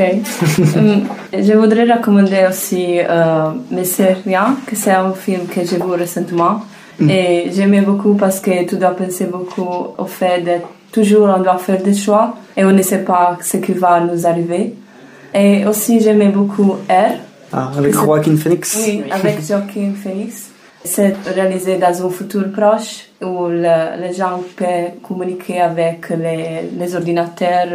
Hum, 0.76 1.04
je 1.32 1.52
voudrais 1.54 1.90
recommander 1.90 2.46
aussi 2.48 2.98
euh, 2.98 3.50
Rien, 4.24 4.56
que 4.66 4.76
c'est 4.76 4.90
un 4.90 5.12
film 5.12 5.46
que 5.46 5.64
j'ai 5.64 5.76
vu 5.76 5.92
récemment. 5.92 6.62
Et 7.00 7.50
j'aimais 7.52 7.80
beaucoup 7.80 8.14
parce 8.14 8.38
que 8.38 8.64
tu 8.64 8.76
dois 8.76 8.90
penser 8.90 9.24
beaucoup 9.24 9.94
au 9.98 10.04
fait 10.04 10.42
de 10.42 10.50
toujours 10.92 11.26
on 11.36 11.42
doit 11.42 11.58
faire 11.58 11.82
des 11.82 11.94
choix 11.94 12.36
et 12.56 12.64
on 12.64 12.70
ne 12.70 12.82
sait 12.82 13.02
pas 13.02 13.38
ce 13.42 13.56
qui 13.56 13.72
va 13.72 14.00
nous 14.00 14.26
arriver. 14.26 14.74
Et 15.34 15.66
aussi 15.66 16.00
j'aimais 16.00 16.28
beaucoup 16.28 16.76
R. 16.88 17.14
Ah, 17.52 17.70
avec 17.76 17.94
Joaquin 17.94 18.36
Phoenix. 18.36 18.78
Oui, 18.86 19.02
avec 19.10 19.44
Joaquin 19.46 19.92
Phoenix. 20.00 20.51
C'est 20.84 21.14
réalisé 21.34 21.76
dans 21.78 22.06
un 22.06 22.10
futur 22.10 22.50
proche 22.52 23.06
où 23.22 23.46
le- 23.46 24.00
les 24.02 24.12
gens 24.14 24.40
peuvent 24.56 24.98
communiquer 25.02 25.60
avec 25.60 26.08
les, 26.10 26.68
les 26.78 26.94
ordinateurs, 26.96 27.66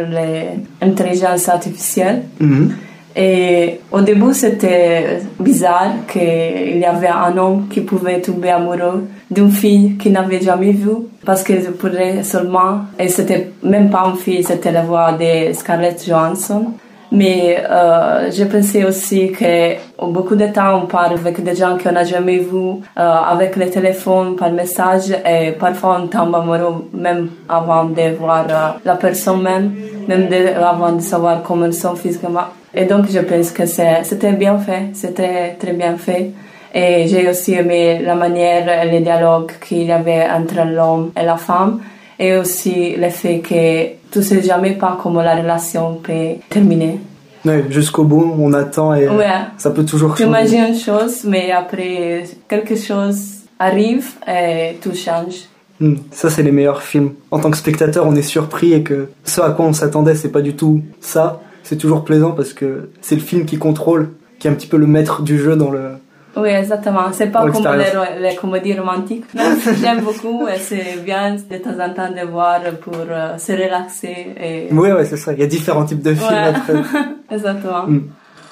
l'intelligence 0.80 1.48
artificielle. 1.48 2.22
Mhm. 2.40 2.74
Et 3.16 3.80
au 3.90 4.00
début, 4.02 4.32
c'était 4.34 5.20
bizarre 5.40 5.92
qu'il 6.12 6.78
y 6.78 6.84
avait 6.84 7.08
un 7.08 7.36
homme 7.36 7.66
qui 7.68 7.80
pouvait 7.80 8.20
tomber 8.20 8.50
amoureux 8.50 9.08
d'une 9.30 9.50
fille 9.50 9.96
qu'il 9.96 10.12
n'avait 10.12 10.40
jamais 10.40 10.70
vue 10.72 11.08
parce 11.24 11.42
qu'elle 11.42 11.72
pourrait 11.72 12.22
seulement, 12.22 12.82
et 12.98 13.08
c'était 13.08 13.50
même 13.62 13.90
pas 13.90 14.04
une 14.08 14.16
fille, 14.18 14.44
c'était 14.44 14.70
la 14.70 14.82
voix 14.82 15.12
de 15.12 15.52
Scarlett 15.52 16.04
Johansson. 16.06 16.66
Mais 17.10 17.58
euh, 17.58 18.30
je 18.30 18.44
pensais 18.44 18.84
aussi 18.84 19.32
que 19.32 19.76
beaucoup 20.06 20.36
de 20.36 20.46
temps 20.46 20.82
on 20.82 20.86
parle 20.86 21.14
avec 21.14 21.42
des 21.42 21.54
gens 21.54 21.78
qu'on 21.78 21.92
n'a 21.92 22.04
jamais 22.04 22.38
vus, 22.38 22.82
euh, 22.98 23.00
avec 23.00 23.56
le 23.56 23.70
téléphone, 23.70 24.36
par 24.36 24.50
message, 24.52 25.10
et 25.24 25.52
parfois 25.52 26.00
on 26.02 26.08
tombe 26.08 26.34
amoureux 26.34 26.88
même 26.92 27.30
avant 27.48 27.84
de 27.84 28.14
voir 28.18 28.44
euh, 28.48 28.78
la 28.84 28.96
personne 28.96 29.42
même, 29.42 29.72
même 30.06 30.28
avant 30.62 30.92
de 30.92 31.00
savoir 31.00 31.42
comment 31.42 31.66
ils 31.66 31.72
sont 31.72 31.96
physiquement. 31.96 32.48
Et 32.74 32.84
donc 32.84 33.06
je 33.10 33.20
pense 33.20 33.52
que 33.52 33.64
c'était 33.64 34.32
bien 34.32 34.58
fait, 34.58 34.90
c'était 34.92 35.56
très 35.58 35.72
bien 35.72 35.96
fait. 35.96 36.30
Et 36.74 37.08
j'ai 37.08 37.26
aussi 37.30 37.54
aimé 37.54 38.02
la 38.04 38.14
manière 38.14 38.68
et 38.82 38.90
les 38.90 39.00
dialogues 39.00 39.52
qu'il 39.66 39.84
y 39.84 39.92
avait 39.92 40.26
entre 40.30 40.66
l'homme 40.66 41.12
et 41.18 41.24
la 41.24 41.38
femme. 41.38 41.80
Et 42.18 42.36
aussi 42.36 42.96
le 42.96 43.10
fait 43.10 43.38
que 43.40 44.10
tu 44.12 44.22
sais 44.22 44.42
jamais 44.42 44.72
pas 44.72 44.98
comment 45.00 45.22
la 45.22 45.36
relation 45.36 45.94
peut 46.02 46.34
terminer. 46.48 46.98
Ouais, 47.44 47.64
jusqu'au 47.70 48.04
bout, 48.04 48.34
on 48.38 48.52
attend 48.52 48.94
et 48.94 49.08
Ouais. 49.08 49.26
ça 49.56 49.70
peut 49.70 49.84
toujours 49.84 50.10
changer. 50.16 50.24
imagines 50.28 50.64
une 50.70 50.78
chose, 50.78 51.22
mais 51.24 51.52
après 51.52 52.24
quelque 52.48 52.74
chose 52.76 53.16
arrive 53.58 54.06
et 54.26 54.76
tout 54.82 54.94
change. 54.94 55.44
Hmm, 55.80 55.94
Ça, 56.10 56.28
c'est 56.28 56.42
les 56.42 56.50
meilleurs 56.50 56.82
films. 56.82 57.12
En 57.30 57.38
tant 57.38 57.50
que 57.52 57.56
spectateur, 57.56 58.04
on 58.06 58.16
est 58.16 58.22
surpris 58.22 58.72
et 58.72 58.82
que 58.82 59.08
ce 59.24 59.40
à 59.40 59.50
quoi 59.50 59.66
on 59.66 59.72
s'attendait, 59.72 60.16
c'est 60.16 60.30
pas 60.32 60.40
du 60.42 60.54
tout 60.56 60.82
ça. 61.00 61.40
C'est 61.62 61.76
toujours 61.76 62.04
plaisant 62.04 62.32
parce 62.32 62.52
que 62.52 62.90
c'est 63.00 63.14
le 63.14 63.20
film 63.20 63.44
qui 63.44 63.58
contrôle, 63.58 64.10
qui 64.40 64.48
est 64.48 64.50
un 64.50 64.54
petit 64.54 64.66
peu 64.66 64.76
le 64.76 64.86
maître 64.88 65.22
du 65.22 65.38
jeu 65.38 65.54
dans 65.54 65.70
le. 65.70 65.90
Oui, 66.36 66.48
exactement. 66.48 67.12
C'est 67.12 67.28
pas 67.28 67.48
comme 67.50 67.66
les, 67.76 68.28
les 68.28 68.36
comédies 68.36 68.78
romantiques. 68.78 69.32
Même 69.34 69.58
si 69.58 69.74
j'aime 69.80 70.02
beaucoup 70.02 70.46
et 70.46 70.58
c'est 70.58 71.02
bien 71.04 71.34
de 71.34 71.56
temps 71.58 71.78
en 71.80 71.92
temps 71.94 72.10
de 72.10 72.26
voir 72.30 72.60
pour 72.80 72.94
euh, 72.94 73.36
se 73.38 73.52
relaxer. 73.52 74.34
Et... 74.40 74.72
Ouais, 74.72 74.92
ouais, 74.92 75.04
c'est 75.04 75.16
ça. 75.16 75.32
Il 75.32 75.40
y 75.40 75.42
a 75.42 75.46
différents 75.46 75.84
types 75.84 76.02
de 76.02 76.14
films. 76.14 76.28
Ouais. 76.28 76.54
après. 76.54 76.74
exactement. 77.30 77.86
Hmm. 77.86 78.02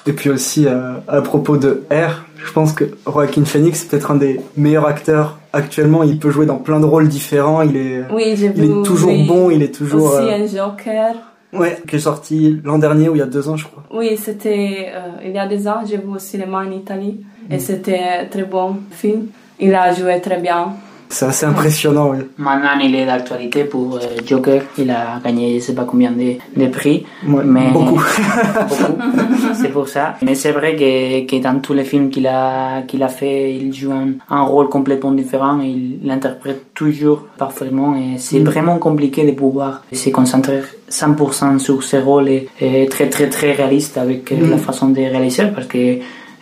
Et 0.05 0.13
puis 0.13 0.29
aussi, 0.29 0.65
euh, 0.65 0.93
à 1.07 1.21
propos 1.21 1.57
de 1.57 1.83
R, 1.91 2.23
je 2.43 2.51
pense 2.53 2.71
que 2.71 2.85
Joaquin 3.05 3.43
Phoenix, 3.43 3.81
c'est 3.81 3.89
peut-être 3.89 4.11
un 4.11 4.15
des 4.15 4.39
meilleurs 4.55 4.87
acteurs 4.87 5.37
actuellement. 5.51 6.03
Il 6.03 6.17
peut 6.17 6.29
jouer 6.29 6.45
dans 6.45 6.57
plein 6.57 6.79
de 6.79 6.85
rôles 6.85 7.09
différents. 7.09 7.61
Il 7.61 7.75
est, 7.75 8.03
Oui, 8.11 8.35
il 8.35 8.63
est 8.63 8.83
toujours 8.83 9.11
bon. 9.27 9.49
Il 9.49 9.63
est 9.63 9.73
toujours. 9.73 10.13
Aussi 10.13 10.29
euh, 10.29 10.43
un 10.43 10.47
Joker. 10.47 11.15
Ouais, 11.59 11.77
qui 11.87 11.95
est 11.95 11.99
sorti 11.99 12.59
l'an 12.63 12.77
dernier 12.77 13.09
ou 13.09 13.15
il 13.15 13.19
y 13.19 13.21
a 13.21 13.25
deux 13.25 13.47
ans, 13.49 13.57
je 13.57 13.65
crois. 13.65 13.83
Oui, 13.93 14.17
c'était 14.17 14.89
euh, 14.93 15.25
il 15.25 15.31
y 15.31 15.39
a 15.39 15.47
des 15.47 15.67
ans, 15.67 15.81
j'ai 15.87 15.97
vu 15.97 16.07
au 16.15 16.19
cinéma 16.19 16.57
en 16.67 16.71
Italie 16.71 17.15
Mm. 17.49 17.53
et 17.53 17.59
c'était 17.59 17.99
un 18.21 18.25
très 18.25 18.43
bon 18.43 18.75
film. 18.91 19.27
Il 19.59 19.73
a 19.73 19.93
joué 19.93 20.19
très 20.21 20.39
bien. 20.41 20.73
C'est 21.09 21.25
assez 21.25 21.45
impressionnant, 21.45 22.09
oui. 22.09 22.17
Maintenant, 22.37 22.77
il 22.83 22.93
est 22.93 23.05
d'actualité 23.05 23.63
pour 23.63 23.95
euh, 23.95 23.99
Joker. 24.25 24.61
Il 24.77 24.89
a 24.91 25.21
gagné 25.23 25.55
je 25.61 25.65
sais 25.67 25.73
pas 25.73 25.85
combien 25.85 26.11
de, 26.11 26.33
de 26.61 26.67
prix. 26.67 27.05
Ouais, 27.25 27.45
mais 27.45 27.71
beaucoup. 27.71 27.95
beaucoup. 28.69 29.53
C'est 29.53 29.69
pour 29.69 29.87
ça. 29.87 30.15
Mais 30.21 30.35
c'est 30.35 30.51
vrai 30.51 30.75
que, 30.75 31.25
que 31.25 31.41
dans 31.41 31.59
tous 31.59 31.73
les 31.73 31.85
films 31.85 32.09
qu'il 32.09 32.27
a, 32.27 32.81
qu'il 32.81 33.01
a 33.03 33.07
fait, 33.07 33.53
il 33.55 33.73
joue 33.73 33.93
un, 33.93 34.09
un 34.29 34.41
rôle 34.43 34.67
complètement 34.67 35.11
différent. 35.13 35.59
Il 35.61 35.99
l'interprète 36.03 36.73
toujours 36.73 37.19
parfaitement. 37.37 37.95
Et 37.95 38.17
c'est 38.17 38.39
Mm. 38.39 38.43
vraiment 38.43 38.77
compliqué 38.77 39.25
de 39.25 39.31
pouvoir 39.31 39.83
se 39.93 40.09
concentrer 40.09 40.61
100% 40.89 41.59
sur 41.59 41.83
ce 41.83 41.97
rôle 41.97 42.29
et, 42.29 42.47
et 42.61 42.87
très 42.87 43.09
très 43.09 43.29
très 43.29 43.51
réaliste 43.53 43.97
avec 43.97 44.31
euh, 44.31 44.35
Mm. 44.37 44.49
la 44.51 44.57
façon 44.57 44.89
de 44.89 44.99
réaliser. 44.99 45.43
Parce 45.53 45.67
que, 45.67 45.77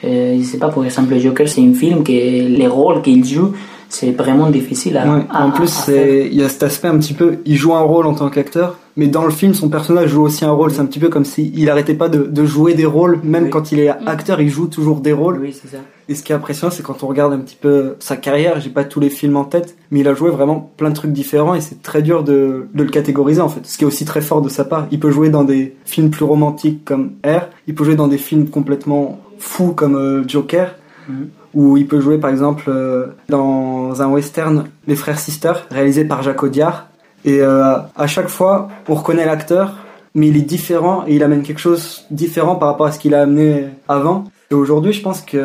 euh, 0.04 0.38
je 0.38 0.44
sais 0.44 0.58
pas, 0.58 0.70
par 0.70 0.86
exemple, 0.86 1.18
Joker, 1.18 1.48
c'est 1.48 1.62
un 1.62 1.74
film 1.74 2.04
que 2.04 2.12
les 2.12 2.68
rôles 2.68 3.02
qu'il 3.02 3.24
joue, 3.26 3.54
c'est 3.90 4.12
vraiment 4.12 4.50
difficile 4.50 4.98
à, 4.98 5.06
Ouais, 5.08 5.22
à- 5.30 5.46
en 5.46 5.52
plus, 5.52 5.90
il 5.90 6.34
y 6.36 6.44
a 6.44 6.50
cet 6.50 6.64
aspect 6.64 6.88
un 6.88 6.98
petit 6.98 7.14
peu, 7.14 7.38
il 7.46 7.56
joue 7.56 7.74
un 7.74 7.82
rôle 7.82 8.06
en 8.08 8.14
tant 8.14 8.30
qu'acteur, 8.30 8.78
mais 8.98 9.08
dans 9.08 9.26
le 9.26 9.32
film, 9.32 9.54
son 9.54 9.70
personnage 9.70 10.10
joue 10.10 10.22
aussi 10.24 10.46
un 10.46 10.52
rôle. 10.52 10.72
C'est 10.72 10.80
un 10.82 10.86
petit 10.86 11.00
peu 11.00 11.10
comme 11.10 11.26
si 11.26 11.52
il 11.56 11.70
arrêtait 11.70 11.94
pas 11.96 12.10
de, 12.10 12.24
de 12.24 12.46
jouer 12.46 12.74
des 12.74 12.86
rôles, 12.86 13.20
même 13.24 13.46
Oui. 13.46 13.50
quand 13.50 13.72
il 13.72 13.80
est 13.80 13.90
acteur, 13.90 14.40
il 14.42 14.50
joue 14.50 14.68
toujours 14.68 15.02
des 15.02 15.14
rôles. 15.14 15.40
Oui, 15.42 15.54
c'est 15.54 15.68
ça. 15.70 15.78
Et 16.08 16.14
ce 16.16 16.22
qui 16.24 16.32
est 16.32 16.36
impressionnant, 16.36 16.72
c'est 16.72 16.84
quand 16.84 17.04
on 17.04 17.08
regarde 17.08 17.34
un 17.34 17.40
petit 17.40 17.58
peu 17.60 17.96
sa 18.00 18.16
carrière, 18.16 18.60
j'ai 18.60 18.70
pas 18.70 18.84
tous 18.84 19.00
les 19.00 19.10
films 19.10 19.38
en 19.38 19.44
tête, 19.44 19.76
mais 19.92 20.02
il 20.02 20.08
a 20.08 20.14
joué 20.14 20.30
vraiment 20.30 20.72
plein 20.78 20.90
de 20.92 20.96
trucs 20.96 21.12
différents 21.12 21.56
et 21.56 21.62
c'est 21.62 21.82
très 21.82 22.02
dur 22.04 22.24
de, 22.24 22.68
de 22.74 22.84
le 22.84 22.90
catégoriser 22.90 23.42
en 23.42 23.50
fait. 23.50 23.62
Ce 23.66 23.78
qui 23.78 23.84
est 23.86 23.88
aussi 23.88 24.06
très 24.06 24.22
fort 24.22 24.42
de 24.44 24.50
sa 24.50 24.66
part. 24.66 24.86
Il 24.92 25.00
peut 25.00 25.10
jouer 25.10 25.30
dans 25.30 25.44
des 25.44 25.76
films 25.86 26.12
plus 26.12 26.24
romantiques 26.26 26.86
comme 26.86 27.14
R, 27.26 27.48
il 27.68 27.74
peut 27.74 27.84
jouer 27.84 27.96
dans 27.96 28.08
des 28.08 28.20
films 28.20 28.50
complètement 28.50 29.20
fous 29.40 29.74
comme 29.74 29.96
euh, 29.96 30.24
Joker, 30.28 30.76
Mhm. 31.10 31.28
Ou 31.56 31.78
il 31.78 31.88
peut 31.88 32.02
jouer 32.02 32.18
par 32.18 32.30
exemple 32.30 32.66
euh, 32.68 33.08
dans 33.30 34.02
un 34.02 34.08
western 34.08 34.66
Les 34.88 34.96
Frères 34.96 35.20
Sisters, 35.20 35.66
réalisé 35.72 36.06
par 36.06 36.22
Jacques 36.22 36.44
Audiard. 36.44 36.90
Et 37.24 37.42
euh, 37.42 37.78
à 37.96 38.08
chaque 38.08 38.28
fois, 38.28 38.68
on 38.88 38.94
reconnaît 38.94 39.26
l'acteur, 39.26 39.78
mais 40.14 40.28
il 40.28 40.38
est 40.38 40.42
différent 40.42 41.06
et 41.08 41.16
il 41.16 41.24
amène 41.24 41.42
quelque 41.42 41.60
chose 41.60 42.06
différent 42.12 42.56
par 42.56 42.70
rapport 42.70 42.86
à 42.86 42.92
ce 42.92 43.00
qu'il 43.00 43.16
a 43.16 43.22
amené 43.22 43.66
avant. 43.88 44.26
Et 44.52 44.54
aujourd'hui, 44.54 44.94
je 44.94 45.02
pense 45.02 45.22
qu'il 45.22 45.42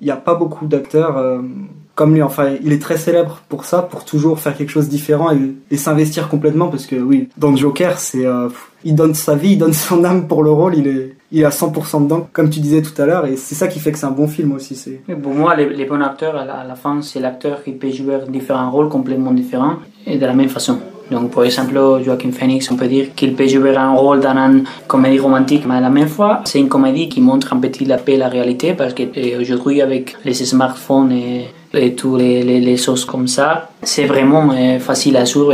n'y 0.00 0.10
a 0.10 0.16
pas 0.16 0.34
beaucoup 0.34 0.66
d'acteurs 0.66 1.16
euh, 1.16 1.38
comme 1.94 2.14
lui. 2.14 2.22
Enfin, 2.22 2.50
il 2.62 2.72
est 2.72 2.80
très 2.80 2.98
célèbre 2.98 3.42
pour 3.48 3.64
ça, 3.64 3.82
pour 3.82 4.04
toujours 4.04 4.38
faire 4.38 4.56
quelque 4.56 4.70
chose 4.70 4.86
de 4.86 4.90
différent 4.90 5.32
et, 5.32 5.54
et 5.70 5.76
s'investir 5.76 6.28
complètement. 6.28 6.68
Parce 6.68 6.86
que 6.86 6.96
oui, 6.96 7.28
dans 7.36 7.56
Joker, 7.56 7.98
c'est 7.98 8.26
euh, 8.26 8.48
il 8.84 8.94
donne 8.94 9.14
sa 9.14 9.34
vie, 9.34 9.52
il 9.52 9.58
donne 9.58 9.72
son 9.72 10.04
âme 10.04 10.28
pour 10.28 10.42
le 10.42 10.50
rôle. 10.50 10.76
Il 10.76 10.86
est, 10.86 11.13
il 11.32 11.40
est 11.40 11.44
à 11.44 11.50
100% 11.50 12.04
dedans, 12.04 12.28
comme 12.32 12.50
tu 12.50 12.60
disais 12.60 12.82
tout 12.82 13.00
à 13.00 13.06
l'heure. 13.06 13.26
Et 13.26 13.36
c'est 13.36 13.54
ça 13.54 13.68
qui 13.68 13.80
fait 13.80 13.92
que 13.92 13.98
c'est 13.98 14.06
un 14.06 14.10
bon 14.10 14.28
film 14.28 14.52
aussi. 14.52 14.76
C'est 14.76 15.00
pour 15.20 15.34
moi, 15.34 15.56
les, 15.56 15.68
les 15.68 15.84
bons 15.84 16.00
acteurs, 16.00 16.36
à 16.36 16.44
la, 16.44 16.54
à 16.54 16.64
la 16.64 16.74
fin, 16.74 17.02
c'est 17.02 17.20
l'acteur 17.20 17.62
qui 17.62 17.72
peut 17.72 17.90
jouer 17.90 18.18
différents 18.28 18.70
rôles 18.70 18.88
complètement 18.88 19.32
différents 19.32 19.76
et 20.06 20.18
de 20.18 20.26
la 20.26 20.34
même 20.34 20.48
façon. 20.48 20.78
Donc, 21.10 21.32
par 21.32 21.44
exemple, 21.44 21.74
Joaquin 22.02 22.30
Phoenix, 22.32 22.70
on 22.70 22.76
peut 22.76 22.86
dire 22.86 23.14
qu'il 23.14 23.34
peut 23.34 23.46
jouer 23.46 23.76
un 23.76 23.92
rôle 23.92 24.20
dans 24.20 24.36
une 24.36 24.64
comédie 24.86 25.18
romantique, 25.18 25.64
mais 25.66 25.74
à 25.74 25.80
la 25.80 25.90
même 25.90 26.08
fois, 26.08 26.40
c'est 26.44 26.58
une 26.58 26.68
comédie 26.68 27.08
qui 27.08 27.20
montre 27.20 27.52
un 27.52 27.58
petit 27.58 27.84
peu 27.84 28.16
la 28.16 28.28
réalité 28.28 28.72
parce 28.72 28.94
que 28.94 29.02
euh, 29.02 29.82
avec 29.82 30.16
les 30.24 30.34
smartphones 30.34 31.12
et, 31.12 31.48
et 31.74 31.94
toutes 31.94 32.20
les, 32.20 32.42
les, 32.42 32.60
les 32.60 32.76
choses 32.78 33.04
comme 33.04 33.28
ça, 33.28 33.68
c'est 33.82 34.06
vraiment 34.06 34.50
euh, 34.52 34.78
facile 34.78 35.16
à 35.18 35.26
suivre. 35.26 35.52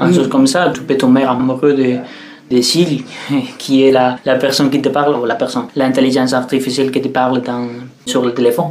Une 0.00 0.12
chose 0.12 0.28
comme 0.28 0.46
ça, 0.46 0.70
tu 0.74 0.82
peux 0.82 0.96
tomber 0.96 1.22
amoureux 1.22 1.72
de, 1.72 1.96
de 2.50 2.60
Siri, 2.60 3.04
qui 3.58 3.82
est 3.84 3.90
la, 3.90 4.18
la 4.24 4.36
personne 4.36 4.70
qui 4.70 4.80
te 4.80 4.88
parle, 4.88 5.16
ou 5.16 5.24
la 5.24 5.34
personne, 5.34 5.66
l'intelligence 5.76 6.32
artificielle 6.32 6.90
qui 6.90 7.00
te 7.00 7.08
parle 7.08 7.42
dans, 7.42 7.68
sur 8.06 8.24
le 8.24 8.32
téléphone. 8.32 8.68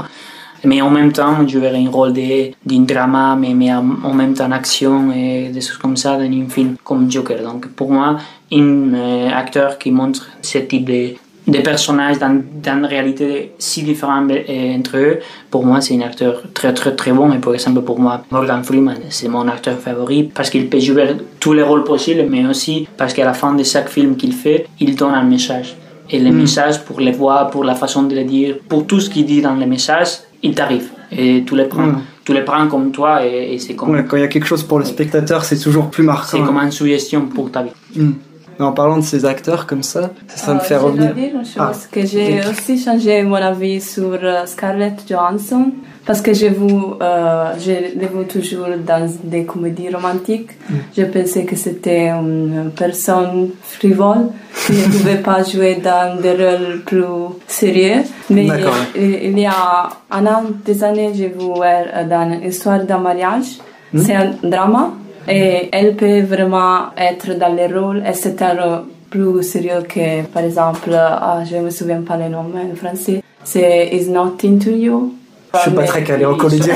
Mais 0.66 0.82
en 0.82 0.90
même 0.90 1.12
temps, 1.12 1.46
je 1.46 1.60
verrais 1.60 1.84
un 1.86 1.90
rôle 1.90 2.14
d'un 2.14 2.82
drama, 2.84 3.36
mais, 3.36 3.54
mais 3.54 3.74
en 3.74 4.14
même 4.14 4.34
temps 4.34 4.50
action 4.52 5.12
et 5.12 5.50
des 5.50 5.60
choses 5.60 5.78
comme 5.78 5.98
ça 5.98 6.16
dans 6.16 6.24
un 6.24 6.48
film 6.48 6.76
comme 6.84 7.12
Joker. 7.12 7.44
Donc 7.44 7.68
pour 7.70 7.92
moi, 7.92 8.18
un 8.52 8.94
euh, 8.94 9.30
acteur 9.30 9.78
qui 9.78 9.92
montre 9.92 10.30
ce 10.42 10.60
type 10.60 10.86
de, 10.86 11.16
de 11.46 11.60
personnages 11.60 12.20
dans, 12.20 12.42
dans 12.64 12.78
une 12.78 12.86
réalité 12.86 13.52
si 13.60 13.84
différente 13.84 14.32
euh, 14.32 14.78
entre 14.78 14.98
eux, 14.98 15.20
pour 15.52 15.66
moi, 15.66 15.82
c'est 15.82 15.96
un 15.96 16.02
acteur 16.02 16.42
très 16.54 16.74
très 16.74 16.96
très 16.96 17.12
bon. 17.12 17.32
Et 17.34 17.40
par 17.40 17.54
exemple, 17.54 17.82
pour 17.82 18.00
moi, 18.00 18.24
Morgan 18.32 18.64
Freeman, 18.64 18.98
c'est 19.10 19.28
mon 19.28 19.48
acteur 19.48 19.78
favori 19.78 20.24
parce 20.34 20.50
qu'il 20.50 20.70
peut 20.70 20.80
jouer 20.80 21.08
tous 21.42 21.54
les 21.54 21.64
rôles 21.64 21.84
possibles, 21.84 22.26
mais 22.30 22.46
aussi 22.46 22.88
parce 22.98 23.14
qu'à 23.14 23.26
la 23.26 23.34
fin 23.34 23.54
de 23.54 23.64
chaque 23.64 23.90
film 23.90 24.16
qu'il 24.16 24.34
fait, 24.34 24.68
il 24.80 24.96
donne 24.96 25.14
un 25.14 25.24
message. 25.24 25.76
Et 26.10 26.20
le 26.20 26.32
Mm. 26.32 26.36
message, 26.44 26.84
pour 26.86 27.00
les 27.00 27.12
voix, 27.12 27.50
pour 27.52 27.64
la 27.64 27.76
façon 27.76 28.04
de 28.04 28.16
le 28.16 28.24
dire, 28.24 28.56
pour 28.70 28.86
tout 28.88 29.00
ce 29.00 29.10
qu'il 29.10 29.26
dit 29.26 29.42
dans 29.42 29.56
le 29.56 29.66
message, 29.66 30.10
il 30.44 30.54
t'arrive. 30.56 30.90
Et 31.12 31.44
tu 31.46 31.56
le 31.56 31.68
prends, 31.68 31.88
Mm. 31.88 32.02
tu 32.26 32.34
le 32.34 32.44
prends 32.46 32.68
comme 32.68 32.92
toi 32.92 33.26
et, 33.26 33.54
et 33.54 33.60
c'est 33.60 33.74
comme, 33.76 33.90
Ouais, 33.92 34.06
quand 34.08 34.18
il 34.18 34.22
y 34.22 34.24
a 34.24 34.28
quelque 34.28 34.48
chose 34.48 34.64
pour 34.64 34.80
le 34.80 34.86
spectateur, 34.86 35.44
c'est 35.44 35.58
toujours 35.60 35.90
plus 35.90 36.04
marquant. 36.04 36.28
c'est 36.38 36.42
comme 36.42 36.58
une 36.58 36.72
suggestion 36.72 37.22
pour 37.28 37.52
ta 37.52 37.64
vie. 37.64 37.70
Mm. 37.96 38.12
Mais 38.60 38.66
en 38.66 38.72
parlant 38.72 38.98
de 38.98 39.04
ces 39.04 39.26
acteurs 39.26 39.66
comme 39.68 39.84
ça, 39.84 40.12
ça 40.28 40.54
me 40.54 40.60
Euh, 40.60 40.64
fait 40.64 40.76
je 40.76 40.80
revenir. 40.80 41.06
dois 41.14 41.22
dire 41.24 41.32
une 41.36 41.46
chose, 41.46 41.54
Ah, 41.60 41.72
que 41.92 42.06
j'ai 42.06 42.40
aussi 42.50 42.78
changé 42.78 43.24
mon 43.24 43.36
avis 43.36 43.82
sur 43.82 44.12
euh, 44.22 44.46
Scarlett 44.46 44.98
Johansson 45.10 45.72
parce 46.06 46.22
que 46.22 46.34
je, 46.34 46.48
vous, 46.48 46.96
euh, 47.02 47.54
je 47.60 47.72
l'ai 48.00 48.08
vu 48.14 48.26
toujours 48.28 48.68
dans 48.86 49.10
des 49.24 49.46
comédies 49.46 49.90
romantiques. 49.90 50.52
Mm. 50.70 50.74
Je 50.98 51.04
pensais 51.06 51.46
que 51.46 51.56
c'était 51.56 52.10
une 52.10 52.72
personne 52.76 53.50
frivole 53.62 54.26
qui 54.66 54.74
ne 54.74 54.84
pouvait 54.92 55.22
pas 55.30 55.44
jouer 55.44 55.76
dans 55.76 56.20
des 56.22 56.32
rôles 56.32 56.82
plus 56.86 57.06
sérieux. 57.48 58.02
Mais 58.30 58.48
il 58.96 59.40
y 59.40 59.46
a 59.46 59.90
un 60.12 60.26
an, 60.28 60.44
des 60.66 60.84
années, 60.84 61.12
j'ai 61.16 61.30
vu 61.30 61.46
euh, 61.62 62.04
dans 62.10 62.30
Histoire 62.46 62.84
d'un 62.84 63.00
mariage. 63.00 63.58
Mm. 63.94 64.00
C'est 64.04 64.16
un 64.16 64.32
drama 64.44 64.92
et 65.28 65.70
elle 65.72 65.96
peut 65.96 66.22
vraiment 66.22 66.88
être 66.98 67.38
dans 67.38 67.54
les 67.54 67.68
rôles 67.68 68.04
et 68.08 68.14
c'est 68.14 68.42
un 68.42 68.54
rôle 68.62 68.84
plus 69.10 69.44
sérieux 69.44 69.84
que, 69.88 70.24
par 70.24 70.44
exemple, 70.44 70.90
ah, 70.96 71.44
je 71.50 71.56
ne 71.58 71.62
me 71.62 71.70
souviens 71.70 72.02
pas 72.02 72.18
le 72.18 72.30
nom 72.30 72.40
en 72.40 72.76
français, 72.76 73.22
c'est 73.44 73.90
Is 73.94 74.10
Not 74.10 74.38
Into 74.44 74.72
You. 74.72 75.14
Je 75.54 75.60
suis 75.60 75.72
pas 75.72 75.82
Mais- 75.82 75.88
très 75.88 76.04
calé 76.04 76.26
en 76.26 76.36
comédie, 76.36 76.72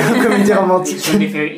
romantique. 0.52 1.04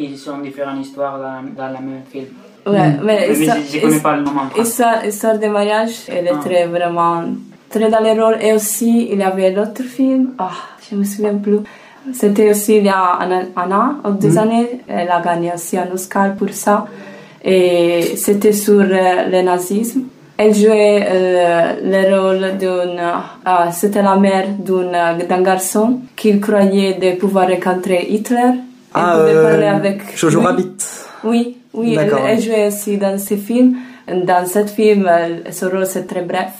ils 0.00 0.16
sont 0.16 0.38
différentes 0.38 0.80
histoires 0.86 1.18
dans, 1.18 1.42
dans 1.54 1.70
la 1.70 1.80
même 1.80 2.00
film. 2.10 2.24
Ouais, 2.66 2.92
mais 3.04 3.26
Mais 3.28 3.46
ça- 3.46 3.56
je 3.70 3.76
ne 3.76 3.82
connais 3.82 4.00
pas 4.00 4.16
le 4.16 4.22
nom 4.22 4.30
en 4.30 4.48
français. 4.48 4.62
Histoire, 4.62 5.04
histoire 5.04 5.38
de 5.38 5.46
mariage, 5.48 5.90
elle 6.08 6.26
est 6.26 6.32
Ah. 6.34 6.40
très 6.42 6.66
vraiment 6.66 7.24
très 7.68 7.90
dans 7.90 8.00
les 8.00 8.12
rôles. 8.20 8.38
Et 8.40 8.52
aussi, 8.54 9.08
il 9.12 9.18
y 9.18 9.22
avait 9.22 9.50
l'autre 9.50 9.82
film, 9.82 10.30
ah, 10.38 10.50
je 10.90 10.96
me 10.96 11.04
souviens 11.04 11.34
plus. 11.34 11.58
C'était 12.12 12.50
aussi 12.50 12.76
il 12.78 12.84
y 12.84 12.88
a 12.88 13.18
un, 13.20 13.42
un 13.56 13.72
an 13.72 13.94
ou 14.04 14.12
deux 14.12 14.30
Mhm. 14.30 14.38
années, 14.38 14.80
elle 14.88 15.10
a 15.10 15.20
gagné 15.20 15.52
aussi 15.54 15.76
un 15.78 15.88
Oscar 15.92 16.34
pour 16.34 16.50
ça. 16.50 16.86
Et 17.44 18.16
c'était 18.16 18.52
sur 18.52 18.80
euh, 18.80 19.28
le 19.30 19.42
nazisme. 19.42 20.02
Elle 20.36 20.54
jouait 20.54 21.06
euh, 21.06 21.74
le 21.84 22.18
rôle 22.20 22.56
d'une. 22.58 23.00
ah, 23.44 23.70
c'était 23.72 24.02
la 24.02 24.16
mère 24.16 24.46
d'un 24.58 25.42
garçon 25.42 26.00
qui 26.16 26.40
croyait 26.40 26.94
de 26.94 27.18
pouvoir 27.18 27.46
rencontrer 27.48 28.06
Hitler. 28.08 28.38
Elle 28.52 28.60
Ah, 28.94 29.16
euh, 29.18 29.50
parler 29.50 29.66
avec 29.66 30.16
Jojo. 30.16 30.40
Rabbit. 30.40 30.76
Oui, 31.24 31.58
oui, 31.74 31.96
elle, 31.98 32.40
jouait 32.40 32.68
aussi 32.68 32.96
dans 32.96 33.18
ce 33.18 33.34
film. 33.36 33.76
Dans 34.08 34.44
ce 34.46 34.64
film, 34.64 35.08
son 35.50 35.68
rôle 35.68 35.86
c'est 35.86 36.06
très 36.06 36.22
bref. 36.22 36.52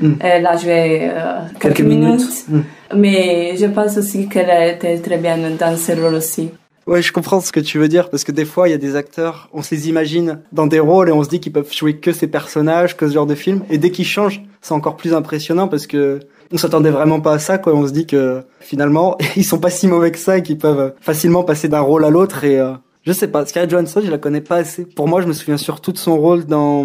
Mm. 0.00 0.12
Elle 0.20 0.46
a 0.46 0.56
joué 0.56 1.02
euh, 1.04 1.38
quelques, 1.60 1.76
Quelques 1.76 1.88
minutes, 1.88 2.20
minutes. 2.20 2.44
Mm. 2.48 2.60
Mais 2.94 3.56
je 3.56 3.66
pense 3.66 3.96
aussi 3.96 4.28
qu'elle 4.28 4.74
était 4.74 4.98
très 4.98 5.18
bien 5.18 5.36
dans 5.58 5.76
ce 5.76 5.92
rôle 5.92 6.14
aussi. 6.14 6.50
Ouais, 6.86 7.00
je 7.00 7.12
comprends 7.12 7.40
ce 7.40 7.52
que 7.52 7.60
tu 7.60 7.78
veux 7.78 7.86
dire 7.86 8.10
parce 8.10 8.24
que 8.24 8.32
des 8.32 8.44
fois, 8.44 8.68
il 8.68 8.72
y 8.72 8.74
a 8.74 8.78
des 8.78 8.96
acteurs, 8.96 9.48
on 9.52 9.62
se 9.62 9.72
les 9.74 9.88
imagine 9.88 10.40
dans 10.52 10.66
des 10.66 10.80
rôles 10.80 11.08
et 11.08 11.12
on 11.12 11.22
se 11.22 11.28
dit 11.28 11.38
qu'ils 11.38 11.52
peuvent 11.52 11.72
jouer 11.72 11.96
que 11.98 12.12
ces 12.12 12.26
personnages, 12.26 12.96
que 12.96 13.06
ce 13.08 13.14
genre 13.14 13.26
de 13.26 13.36
film. 13.36 13.62
Et 13.70 13.78
dès 13.78 13.90
qu'ils 13.90 14.04
changent, 14.04 14.42
c'est 14.60 14.72
encore 14.74 14.96
plus 14.96 15.14
impressionnant 15.14 15.68
parce 15.68 15.86
que 15.86 16.18
on 16.52 16.58
s'attendait 16.58 16.90
vraiment 16.90 17.20
pas 17.20 17.34
à 17.34 17.38
ça, 17.38 17.56
quoi. 17.58 17.72
On 17.74 17.86
se 17.86 17.92
dit 17.92 18.06
que 18.06 18.42
finalement, 18.60 19.16
ils 19.36 19.44
sont 19.44 19.58
pas 19.58 19.70
si 19.70 19.86
mauvais 19.86 20.10
que 20.10 20.18
ça 20.18 20.38
et 20.38 20.42
qu'ils 20.42 20.58
peuvent 20.58 20.92
facilement 21.00 21.44
passer 21.44 21.68
d'un 21.68 21.80
rôle 21.80 22.04
à 22.04 22.10
l'autre 22.10 22.42
et 22.44 22.58
euh, 22.58 22.72
je 23.04 23.12
sais 23.12 23.28
pas, 23.28 23.46
Scarlett 23.46 23.70
Johansson, 23.70 24.00
je 24.04 24.10
la 24.10 24.18
connais 24.18 24.40
pas 24.40 24.56
assez. 24.56 24.84
Pour 24.84 25.06
moi, 25.08 25.22
je 25.22 25.26
me 25.28 25.32
souviens 25.32 25.56
surtout 25.56 25.92
de 25.92 25.98
son 25.98 26.16
rôle 26.18 26.44
dans 26.46 26.84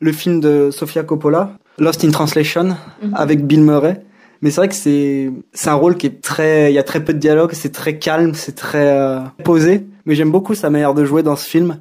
le 0.00 0.12
film 0.12 0.40
de 0.40 0.70
Sofia 0.70 1.02
Coppola, 1.04 1.52
Lost 1.78 2.02
in 2.04 2.10
Translation, 2.10 2.76
Mhm. 3.02 3.12
avec 3.14 3.46
Bill 3.46 3.62
Murray. 3.62 4.02
Mais 4.42 4.50
c'est 4.50 4.60
vrai 4.60 4.68
que 4.68 4.74
c'est 4.74 5.30
c'est 5.52 5.70
un 5.70 5.74
rôle 5.74 5.96
qui 5.96 6.06
est 6.06 6.20
très 6.22 6.70
il 6.70 6.74
y 6.74 6.78
a 6.78 6.82
très 6.84 7.02
peu 7.04 7.12
de 7.12 7.18
dialogue, 7.18 7.50
c'est 7.52 7.72
très 7.72 7.98
calme, 7.98 8.34
c'est 8.34 8.54
très 8.54 8.86
euh, 8.92 9.20
posé, 9.44 9.86
mais 10.06 10.14
j'aime 10.14 10.30
beaucoup 10.30 10.54
sa 10.54 10.70
manière 10.70 10.94
de 10.94 11.04
jouer 11.04 11.22
dans 11.22 11.36
ce 11.36 11.46
film. 11.48 11.78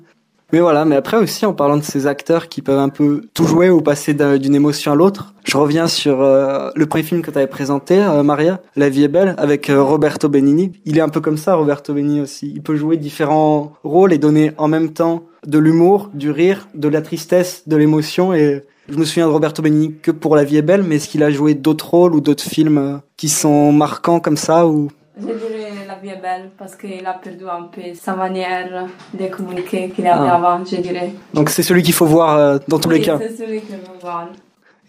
Mais 0.53 0.61
voilà, 0.61 0.85
mais 0.85 0.95
après 0.95 1.17
aussi 1.17 1.45
en 1.45 1.51
parlant 1.53 1.75
de 1.75 1.83
ces 1.83 2.07
acteurs 2.07 2.47
qui 2.47 2.61
peuvent 2.61 2.79
un 2.79 2.87
peu 2.87 3.23
tout 3.33 3.43
jouer 3.45 3.69
ou 3.69 3.81
passer 3.81 4.13
d'un- 4.13 4.37
d'une 4.37 4.55
émotion 4.55 4.93
à 4.93 4.95
l'autre, 4.95 5.33
je 5.43 5.57
reviens 5.57 5.87
sur 5.87 6.21
euh, 6.21 6.69
le 6.73 6.85
premier 6.85 7.03
film 7.03 7.21
que 7.21 7.29
tu 7.31 7.37
avais 7.37 7.47
présenté, 7.47 8.01
euh, 8.01 8.23
Maria, 8.23 8.61
La 8.77 8.87
vie 8.87 9.03
est 9.03 9.09
belle, 9.09 9.35
avec 9.37 9.69
Roberto 9.69 10.29
Benigni. 10.29 10.71
Il 10.85 10.97
est 10.97 11.01
un 11.01 11.09
peu 11.09 11.19
comme 11.19 11.35
ça, 11.35 11.55
Roberto 11.55 11.93
Benigni 11.93 12.21
aussi. 12.21 12.49
Il 12.55 12.61
peut 12.61 12.77
jouer 12.77 12.95
différents 12.95 13.73
rôles 13.83 14.13
et 14.13 14.17
donner 14.19 14.53
en 14.57 14.69
même 14.69 14.93
temps 14.93 15.23
de 15.45 15.59
l'humour, 15.59 16.09
du 16.13 16.31
rire, 16.31 16.69
de 16.75 16.87
la 16.87 17.01
tristesse, 17.01 17.63
de 17.67 17.75
l'émotion. 17.75 18.33
Et 18.33 18.63
je 18.89 18.97
me 18.97 19.06
souviens 19.06 19.28
de 19.28 19.32
Roberto 19.32 19.62
Benigni 19.62 19.95
que 20.02 20.12
pour 20.12 20.36
La 20.36 20.43
vie 20.43 20.58
est 20.58 20.62
belle, 20.62 20.84
mais 20.84 20.95
est-ce 20.95 21.08
qu'il 21.10 21.23
a 21.23 21.30
joué 21.32 21.54
d'autres 21.54 21.89
rôles 21.89 22.15
ou 22.15 22.21
d'autres 22.21 22.43
films 22.43 22.78
euh, 22.78 22.97
qui 23.17 23.30
sont 23.30 23.71
marquants 23.71 24.19
comme 24.19 24.38
ça 24.38 24.65
ou? 24.67 24.89
Je 25.19 25.26
dirais 25.26 25.71
La 25.88 25.95
vie 25.95 26.10
est 26.10 26.21
belle 26.21 26.52
parce 26.58 26.76
qu'il 26.76 27.06
a 27.06 27.13
perdu 27.13 27.45
un 27.50 27.63
peu 27.63 27.82
sa 27.95 28.15
manière 28.15 28.88
de 29.13 29.26
communiquer 29.28 29.89
qu'il 29.89 30.06
avait 30.08 30.30
Ah. 30.30 30.36
avant, 30.36 30.63
je 30.65 30.78
dirais. 30.78 31.12
Donc 31.34 31.50
c'est 31.50 31.63
celui 31.63 31.82
qu'il 31.84 31.93
faut 31.93 32.06
voir 32.06 32.38
euh, 32.38 32.58
dans 32.67 32.80
tous 32.80 32.89
les 32.89 33.02
cas. 33.02 33.17
C'est 33.19 33.36
celui 33.45 33.60
je 33.60 33.73
veux 33.76 34.00
voir. 34.02 34.28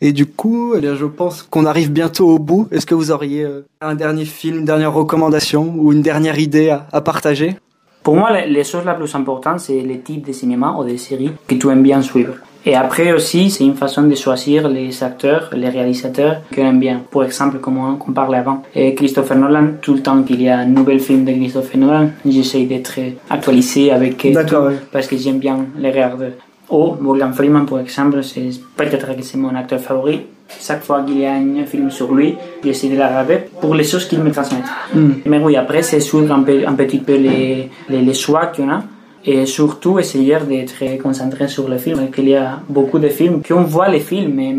Et 0.01 0.13
du 0.13 0.27
coup, 0.27 0.75
eh 0.77 0.81
bien, 0.81 0.95
je 0.95 1.07
pense 1.07 1.43
qu'on 1.43 1.67
arrive 1.67 1.91
bientôt 1.91 2.29
au 2.29 2.39
bout. 2.39 2.69
Est-ce 2.71 2.87
que 2.87 2.95
vous 2.95 3.11
auriez 3.11 3.43
euh, 3.43 3.67
un 3.81 3.97
dernier 3.97 4.27
film, 4.27 4.59
une 4.59 4.65
dernière 4.65 4.93
recommandation 4.93 5.75
ou 5.77 5.93
une 5.93 6.03
dernière 6.03 6.39
idée 6.39 6.71
à, 6.71 6.87
à 6.93 7.01
partager? 7.01 7.57
Pour 8.05 8.15
moi, 8.15 8.31
les, 8.33 8.47
les 8.49 8.63
choses 8.63 8.85
la 8.85 8.95
plus 8.95 9.13
importantes, 9.17 9.59
c'est 9.59 9.81
le 9.81 10.01
type 10.01 10.25
de 10.27 10.33
cinéma 10.33 10.77
ou 10.79 10.85
de 10.85 10.97
série 10.97 11.33
que 11.49 11.57
tu 11.57 11.69
aimes 11.69 11.83
bien 11.83 12.01
suivre. 12.01 12.35
Et 12.66 12.75
après 12.75 13.12
aussi, 13.12 13.51
c'est 13.51 13.64
une 13.64 13.75
façon 13.75 14.03
de 14.03 14.14
choisir 14.14 14.68
les 14.68 15.03
acteurs, 15.03 15.51
les 15.55 15.68
réalisateurs 15.68 16.42
que 16.51 16.61
aime 16.61 16.81
bien. 16.81 17.03
Par 17.11 17.25
exemple, 17.25 17.59
comme 17.59 17.79
on, 17.79 18.12
parlait 18.12 18.38
avant, 18.38 18.62
et 18.75 18.94
Christopher 18.94 19.37
Nolan, 19.37 19.68
tout 19.81 19.94
le 19.94 20.03
temps 20.03 20.23
qu'il 20.23 20.42
y 20.42 20.49
a 20.49 20.59
un 20.59 20.66
nouvel 20.66 21.01
film 21.01 21.25
de 21.25 21.33
Christopher 21.33 21.79
Nolan, 21.79 22.11
j'essaie 22.27 22.64
d'être 22.64 22.99
actualisé 23.31 23.92
avec 23.92 24.18
tout, 24.18 24.29
oui. 24.29 24.75
parce 24.92 25.07
que 25.07 25.16
j'aime 25.16 25.38
bien 25.38 25.66
les 25.79 25.90
regarder. 25.90 26.33
Ou 26.71 26.94
Morgan 27.01 27.33
Freeman, 27.33 27.64
par 27.64 27.81
exemple, 27.81 28.23
c'est 28.23 28.51
peut-être 28.77 29.16
que 29.16 29.23
c'est 29.23 29.38
mon 29.38 29.55
acteur 29.55 29.81
favori. 29.81 30.27
Chaque 30.61 30.83
fois 30.83 31.03
qu'il 31.03 31.21
y 31.21 31.27
a 31.27 31.35
un 31.35 31.64
film 31.66 31.90
sur 31.90 32.12
lui, 32.12 32.37
j'essaie 32.64 32.88
de 32.88 32.97
la 32.97 33.09
regarder 33.09 33.38
pour 33.61 33.75
les 33.75 33.85
choses 33.85 34.07
qu'il 34.07 34.18
me 34.21 34.31
transmet. 34.31 34.59
Hmm. 34.94 35.12
Mais 35.27 35.38
oui, 35.38 35.57
après, 35.57 35.83
c'est 35.83 36.01
suivre 36.01 36.33
un, 36.35 36.42
peu, 36.42 36.66
un 36.66 36.75
petit 36.75 36.99
peu 36.99 37.16
les, 37.16 37.71
les, 37.88 38.03
les 38.03 38.14
choix 38.14 38.47
qu'on 38.47 38.68
a. 38.71 38.83
Et 39.24 39.44
surtout, 39.46 39.98
essayer 39.98 40.37
d'être 40.48 41.02
concentré 41.02 41.48
sur 41.48 41.68
le 41.68 41.76
film. 41.78 42.11
Qu'il 42.11 42.28
y 42.28 42.37
a 42.37 42.61
beaucoup 42.68 42.98
de 42.98 43.09
films 43.09 43.42
qu'on 43.46 43.62
voit 43.62 43.88
les 43.88 44.00
films, 44.00 44.33
mais, 44.35 44.54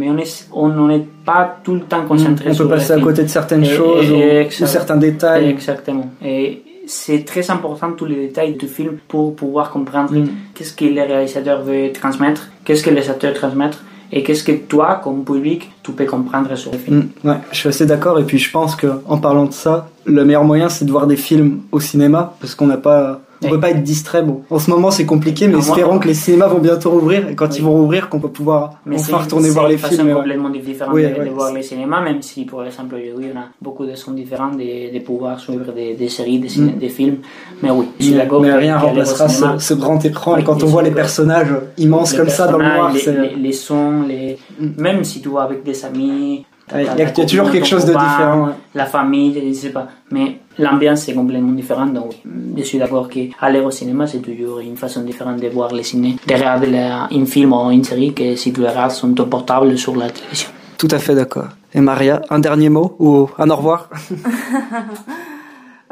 on 0.53 0.69
on 0.69 0.87
n'est 0.87 1.05
pas 1.25 1.57
tout 1.63 1.73
le 1.75 1.81
temps 1.81 2.05
concentré 2.05 2.49
On 2.49 2.53
sur 2.53 2.65
peut 2.65 2.75
passer 2.75 2.93
à 2.93 2.99
côté 2.99 3.23
de 3.23 3.27
certaines 3.29 3.63
Et- 3.63 3.75
choses 3.79 4.09
et- 4.11 4.43
ou, 4.43 4.63
ou 4.63 4.67
certains 4.67 4.97
détails. 4.97 5.49
Exactement. 5.49 6.07
Et 6.23 6.61
c'est 6.85 7.23
très 7.25 7.49
important 7.49 7.91
tous 7.93 8.05
les 8.05 8.15
détails 8.27 8.53
du 8.53 8.67
film 8.67 8.97
pour 9.07 9.35
pouvoir 9.35 9.69
comprendre 9.71 10.13
Mm. 10.13 10.27
qu'est-ce 10.53 10.73
que 10.73 10.85
le 10.85 11.01
réalisateur 11.03 11.61
veut 11.63 11.91
transmettre, 11.93 12.49
qu'est-ce 12.65 12.83
que 12.83 12.89
les 12.89 13.09
acteurs 13.09 13.33
transmettent 13.33 13.79
et 14.11 14.23
qu'est-ce 14.23 14.43
que 14.43 14.51
toi, 14.53 14.99
comme 15.03 15.23
public, 15.23 15.71
tu 15.83 15.91
peux 15.91 16.05
comprendre 16.05 16.53
sur 16.55 16.71
le 16.71 16.79
film. 16.79 17.09
Mm, 17.23 17.27
ouais, 17.29 17.35
je 17.51 17.57
suis 17.57 17.69
assez 17.69 17.85
d'accord. 17.85 18.19
Et 18.19 18.23
puis 18.23 18.39
je 18.39 18.51
pense 18.51 18.75
que 18.75 18.87
en 19.07 19.17
parlant 19.19 19.45
de 19.45 19.53
ça, 19.53 19.89
le 20.05 20.25
meilleur 20.25 20.43
moyen 20.43 20.67
c'est 20.67 20.85
de 20.85 20.91
voir 20.91 21.05
des 21.07 21.15
films 21.15 21.61
au 21.71 21.79
cinéma 21.79 22.33
parce 22.41 22.55
qu'on 22.55 22.65
n'a 22.67 22.77
pas, 22.77 23.21
on 23.41 23.45
Oui. 23.45 23.51
peut 23.51 23.59
pas 23.59 23.69
être 23.71 23.83
distrait. 23.83 24.21
Bon, 24.23 24.41
en 24.49 24.59
ce 24.59 24.69
moment 24.69 24.91
c'est 24.91 25.05
compliqué, 25.05 25.47
mais 25.47 25.57
espérons 25.59 25.99
que 25.99 26.07
les 26.07 26.13
cinémas 26.13 26.47
vont 26.47 26.59
bientôt 26.59 26.89
rouvrir 26.91 27.29
et 27.29 27.35
quand 27.35 27.47
Oui. 27.49 27.55
ils 27.57 27.63
vont 27.63 27.71
rouvrir, 27.73 28.09
qu'on 28.09 28.19
peut 28.19 28.29
pouvoir 28.29 28.73
Mais 28.85 28.97
c'est 28.97 29.13
enfin 29.13 29.23
retourner 29.23 29.47
c'est 29.47 29.53
voir 29.53 29.67
les 29.67 29.73
une 29.75 29.79
façon 29.79 29.95
films. 29.95 30.07
ouais. 30.09 30.13
complètement 30.13 30.49
différente 30.49 30.93
Oui, 30.93 31.03
de, 31.03 31.07
ouais. 31.19 31.25
de 31.25 31.29
voir 31.31 31.53
les 31.53 31.63
cinémas, 31.63 32.01
même 32.01 32.21
si, 32.21 32.45
par 32.45 32.65
exemple, 32.65 32.95
aujourd'hui, 32.95 33.29
on 33.33 33.39
a 33.39 33.43
beaucoup 33.61 33.85
de 33.85 33.95
sons 33.95 34.11
différents 34.11 34.51
de, 34.51 34.93
de 34.93 34.99
pouvoir 35.03 35.39
suivre 35.39 35.71
des, 35.73 35.93
des 35.95 36.09
séries, 36.09 36.39
des, 36.39 36.49
Mm. 36.61 36.77
des 36.79 36.89
films. 36.89 37.17
Mais 37.63 37.71
oui, 37.71 37.85
je 37.99 38.05
suis 38.05 38.13
d'accord. 38.15 38.41
mais 38.41 38.53
rien 38.53 38.77
remplacera 38.77 39.29
ce, 39.29 39.45
ce 39.59 39.73
grand 39.73 40.03
écran 40.03 40.35
et 40.37 40.43
quand 40.43 40.61
on 40.63 40.67
voit 40.67 40.83
les 40.83 40.91
personnages 40.91 41.53
immenses 41.77 42.11
les 42.13 42.17
comme 42.19 42.29
ça 42.29 42.47
dans 42.47 42.57
le 42.57 42.65
noir, 42.65 42.91
c'est 42.97 43.11
les, 43.13 43.29
les, 43.29 43.35
les 43.35 43.51
sons, 43.53 44.03
les... 44.07 44.37
Mm. 44.59 44.81
même 44.81 45.03
si 45.03 45.21
tu 45.21 45.29
vas 45.29 45.43
avec 45.43 45.63
des 45.63 45.85
amis, 45.85 45.99
Ouais, 45.99 46.45
il 46.75 46.83
y 46.83 47.01
a- 47.03 47.09
toujours 47.25 47.49
quelque 47.51 47.65
chose 47.67 47.85
de 47.85 47.93
différent, 47.93 48.45
ouais. 48.47 48.53
La 48.75 48.85
famille, 48.85 49.33
je 49.47 49.53
sais 49.53 49.69
pas. 49.69 49.87
Mais 50.11 50.39
l'ambiance 50.57 51.07
est 51.09 51.13
complètement 51.13 51.51
différente. 51.51 51.93
Donc, 51.93 52.11
je 52.57 52.63
suis 52.63 52.77
d'accord 52.77 53.07
qu'aller 53.09 53.59
au 53.59 53.71
cinéma, 53.71 54.05
c'est 54.07 54.19
toujours 54.19 54.59
une 54.59 54.77
façon 54.77 55.01
différente 55.01 55.39
de 55.39 55.47
voir 55.49 55.73
les 55.73 55.83
ciné, 55.83 56.15
de 56.27 56.33
regarder 56.33 56.67
la- 56.67 57.07
un 57.11 57.25
film 57.25 57.53
ou 57.53 57.71
une 57.71 57.83
série 57.83 58.13
que 58.13 58.35
si 58.35 58.51
tu 58.53 58.61
le 58.61 58.67
regardes 58.67 58.91
sur 58.91 59.13
ton 59.15 59.25
portable 59.25 59.77
sur 59.77 59.95
la 59.95 60.09
télévision. 60.09 60.49
tout 60.77 60.87
à 60.91 60.99
fait 60.99 61.15
d'accord. 61.15 61.47
Et 61.73 61.81
Maria, 61.81 62.21
un 62.29 62.39
dernier 62.39 62.69
mot 62.69 62.95
ou 62.99 63.27
un 63.37 63.49
au 63.49 63.55
revoir? 63.55 63.89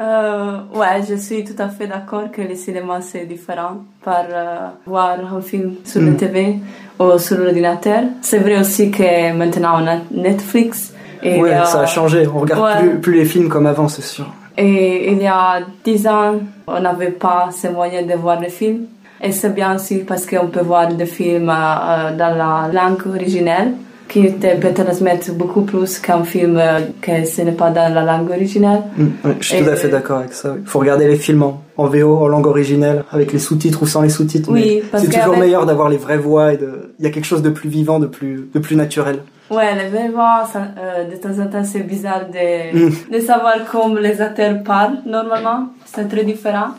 Euh, 0.00 0.58
ouais, 0.74 1.02
je 1.08 1.16
suis 1.16 1.42
tout 1.42 1.60
à 1.60 1.68
fait 1.68 1.88
d'accord 1.88 2.30
que 2.30 2.40
le 2.40 2.54
cinéma 2.54 3.00
c'est 3.00 3.26
différent 3.26 3.78
par 4.04 4.24
euh, 4.30 4.68
voir 4.86 5.18
un 5.34 5.40
film 5.40 5.74
sur 5.84 6.00
Mm. 6.00 6.06
la 6.06 6.12
TV 6.14 6.56
ou 7.00 7.18
sur 7.18 7.36
l'ordinateur. 7.38 8.02
C'est 8.22 8.38
vrai 8.38 8.60
aussi 8.60 8.92
que 8.92 9.32
maintenant 9.32 9.82
on 9.82 9.86
a 9.88 9.96
Netflix. 10.12 10.94
Et 11.20 11.40
ouais, 11.42 11.52
a- 11.52 11.64
ça 11.64 11.80
a 11.80 11.86
changé. 11.86 12.28
On 12.32 12.38
regarde 12.38 12.62
Ouais. 12.62 12.80
plus, 12.90 13.00
plus 13.00 13.14
les 13.14 13.24
films 13.24 13.48
comme 13.48 13.66
avant, 13.66 13.88
c'est 13.88 14.02
sûr. 14.04 14.26
Et 14.56 15.10
il 15.12 15.20
y 15.20 15.26
a 15.26 15.60
dix 15.84 16.06
ans, 16.06 16.34
on 16.68 16.80
n'avait 16.80 17.10
pas 17.10 17.48
ces 17.50 17.70
moyens 17.70 18.06
de 18.06 18.14
voir 18.14 18.38
les 18.40 18.50
films. 18.50 18.84
Et 19.20 19.32
c'est 19.32 19.52
bien 19.52 19.74
aussi 19.74 19.98
parce 19.98 20.24
qu'on 20.26 20.46
peut 20.46 20.60
voir 20.62 20.86
des 20.94 21.06
films 21.06 21.50
euh, 21.50 22.16
dans 22.16 22.36
la 22.36 22.70
langue 22.72 23.04
originelle, 23.04 23.72
qui 24.08 24.22
peut 24.30 24.72
transmettre 24.74 25.32
beaucoup 25.34 25.62
plus 25.62 25.98
qu'un 25.98 26.24
film 26.24 26.56
euh, 26.56 26.80
que 27.02 27.24
ce 27.26 27.42
n'est 27.42 27.52
pas 27.52 27.70
dans 27.70 27.92
la 27.92 28.02
langue 28.02 28.30
originelle. 28.30 28.82
Mm, 28.96 29.06
je 29.40 29.46
suis 29.48 29.62
tout 29.62 29.70
à 29.70 29.76
fait 29.76 29.88
d'accord 29.88 30.18
avec 30.20 30.32
ça. 30.32 30.54
Il 30.58 30.66
faut 30.66 30.78
regarder 30.78 31.06
les 31.06 31.16
films 31.16 31.42
en, 31.42 31.62
en 31.76 31.86
VO, 31.86 32.16
en 32.16 32.28
langue 32.28 32.46
originelle, 32.46 33.04
avec 33.12 33.32
les 33.32 33.38
sous-titres 33.38 33.82
ou 33.82 33.86
sans 33.86 34.00
les 34.02 34.08
sous-titres. 34.08 34.50
Oui, 34.50 34.82
c'est 34.96 35.10
toujours 35.10 35.36
meilleur 35.36 35.66
d'avoir 35.66 35.88
les 35.90 35.98
vraies 35.98 36.16
voix 36.18 36.54
et 36.54 36.56
de... 36.56 36.92
il 36.98 37.04
y 37.04 37.08
a 37.08 37.10
quelque 37.10 37.26
chose 37.26 37.42
de 37.42 37.50
plus 37.50 37.68
vivant, 37.68 37.98
de 37.98 38.06
plus, 38.06 38.48
de 38.52 38.58
plus 38.58 38.76
naturel. 38.76 39.18
Ouais, 39.50 39.74
les 39.74 39.88
vraies 39.88 40.10
voix, 40.10 40.46
ça, 40.52 40.60
euh, 40.78 41.04
de 41.10 41.16
temps 41.16 41.42
en 41.42 41.46
temps, 41.46 41.64
c'est 41.64 41.80
bizarre 41.80 42.26
de, 42.32 42.48
Mm. 42.88 42.92
de 43.14 43.20
savoir 43.20 43.54
comment 43.70 43.94
les 43.94 44.20
acteurs 44.20 44.62
parlent 44.62 44.98
normalement. 45.06 45.68
C'est 45.86 46.08
très 46.08 46.24
différent. 46.24 46.70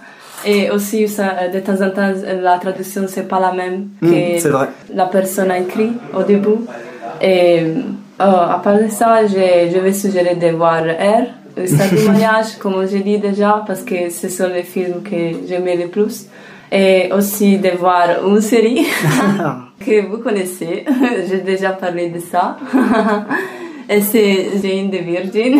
Et 0.45 0.69
aussi, 0.71 1.07
ça, 1.07 1.33
euh, 1.41 1.49
de 1.49 1.59
temps 1.59 1.81
en 1.85 1.89
temps, 1.89 2.11
la 2.41 2.57
traduction, 2.59 3.03
c'est 3.07 3.27
pas 3.27 3.39
la 3.39 3.51
même 3.51 3.89
Mm, 4.01 4.11
que 4.11 4.95
la 4.95 5.05
personne 5.05 5.51
a 5.51 5.59
écrit 5.59 5.91
au 6.17 6.23
début. 6.23 6.59
Et 7.21 7.59
euh, 7.61 7.83
à 8.19 8.59
part 8.63 8.77
de 8.77 8.87
ça, 8.89 9.25
je, 9.25 9.71
je 9.73 9.79
vais 9.79 9.93
suggérer 9.93 10.35
de 10.35 10.49
voir 10.49 10.83
R, 10.83 11.39
Histoire 11.61 11.89
du 11.93 12.07
mariage, 12.07 12.57
comme 12.59 12.87
j'ai 12.87 12.99
dit 12.99 13.17
déjà, 13.17 13.63
parce 13.65 13.81
que 13.81 14.09
ce 14.09 14.29
sont 14.29 14.47
les 14.47 14.63
films 14.63 15.01
que 15.03 15.47
j'aimais 15.47 15.75
le 15.75 15.87
plus. 15.87 16.27
Et 16.71 17.09
aussi 17.11 17.57
de 17.57 17.69
voir 17.69 18.23
une 18.25 18.41
série 18.41 18.85
que 19.85 20.05
vous 20.05 20.19
connaissez. 20.19 20.85
J'ai 21.27 21.41
déjà 21.41 21.71
parlé 21.71 22.09
de 22.09 22.19
ça. 22.19 22.57
Et 23.89 24.01
c'est 24.01 24.49
Jane 24.61 24.91
the 24.91 25.01
Virgin. 25.03 25.59